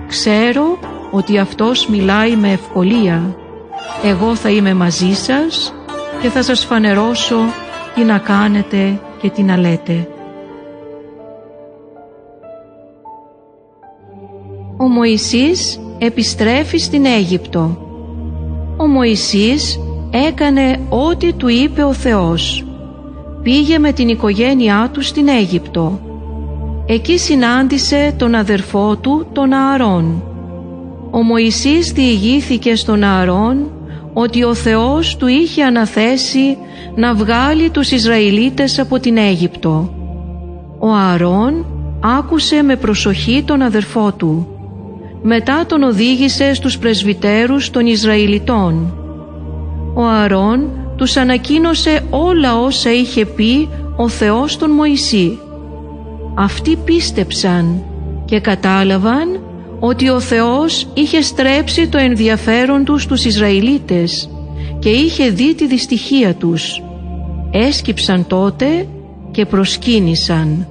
Ξέρω 0.08 0.78
ότι 1.10 1.38
αυτός 1.38 1.86
μιλάει 1.86 2.36
με 2.36 2.52
ευκολία. 2.52 3.36
Εγώ 4.04 4.34
θα 4.34 4.50
είμαι 4.50 4.74
μαζί 4.74 5.12
σας 5.12 5.74
και 6.22 6.28
θα 6.28 6.42
σας 6.42 6.64
φανερώσω 6.64 7.38
τι 7.94 8.04
να 8.04 8.18
κάνετε 8.18 9.00
και 9.20 9.30
τι 9.30 9.42
να 9.42 9.56
λέτε». 9.56 10.08
Ο 14.76 14.88
Μωυσής 14.88 15.80
επιστρέφει 15.98 16.78
στην 16.78 17.04
Αίγυπτο. 17.06 17.78
Ο 18.76 18.86
Μωυσής 18.86 19.80
έκανε 20.10 20.80
ό,τι 20.88 21.32
του 21.32 21.48
είπε 21.48 21.82
ο 21.82 21.92
Θεός 21.92 22.64
πήγε 23.42 23.78
με 23.78 23.92
την 23.92 24.08
οικογένειά 24.08 24.90
του 24.92 25.02
στην 25.02 25.28
Αίγυπτο. 25.28 26.00
Εκεί 26.86 27.18
συνάντησε 27.18 28.14
τον 28.16 28.34
αδερφό 28.34 28.96
του 28.96 29.26
τον 29.32 29.52
Ααρών. 29.52 30.22
Ο 31.10 31.22
Μωυσής 31.22 31.92
διηγήθηκε 31.92 32.76
στον 32.76 33.02
Ααρών 33.02 33.70
ότι 34.12 34.44
ο 34.44 34.54
Θεός 34.54 35.16
του 35.16 35.26
είχε 35.26 35.62
αναθέσει 35.62 36.56
να 36.94 37.14
βγάλει 37.14 37.70
τους 37.70 37.90
Ισραηλίτες 37.90 38.78
από 38.78 38.98
την 38.98 39.16
Αίγυπτο. 39.16 39.94
Ο 40.78 40.88
Ααρών 40.88 41.66
άκουσε 42.00 42.62
με 42.62 42.76
προσοχή 42.76 43.42
τον 43.46 43.62
αδερφό 43.62 44.12
του. 44.12 44.46
Μετά 45.22 45.66
τον 45.66 45.82
οδήγησε 45.82 46.54
στους 46.54 46.78
πρεσβυτέρους 46.78 47.70
των 47.70 47.86
Ισραηλιτών. 47.86 48.94
Ο 49.94 50.02
Ααρών 50.02 50.79
τους 51.00 51.16
ανακοίνωσε 51.16 52.00
όλα 52.10 52.60
όσα 52.60 52.92
είχε 52.92 53.24
πει 53.24 53.68
ο 53.96 54.08
Θεός 54.08 54.56
τον 54.56 54.70
Μωυσή. 54.70 55.38
Αυτοί 56.34 56.76
πίστεψαν 56.76 57.84
και 58.24 58.40
κατάλαβαν 58.40 59.40
ότι 59.78 60.08
ο 60.08 60.20
Θεός 60.20 60.88
είχε 60.94 61.20
στρέψει 61.20 61.88
το 61.88 61.98
ενδιαφέρον 61.98 62.84
τους 62.84 63.02
στους 63.02 63.24
Ισραηλίτες 63.24 64.30
και 64.78 64.88
είχε 64.88 65.30
δει 65.30 65.54
τη 65.54 65.66
δυστυχία 65.66 66.34
τους. 66.34 66.82
Έσκυψαν 67.50 68.26
τότε 68.26 68.86
και 69.30 69.46
προσκύνησαν. 69.46 70.66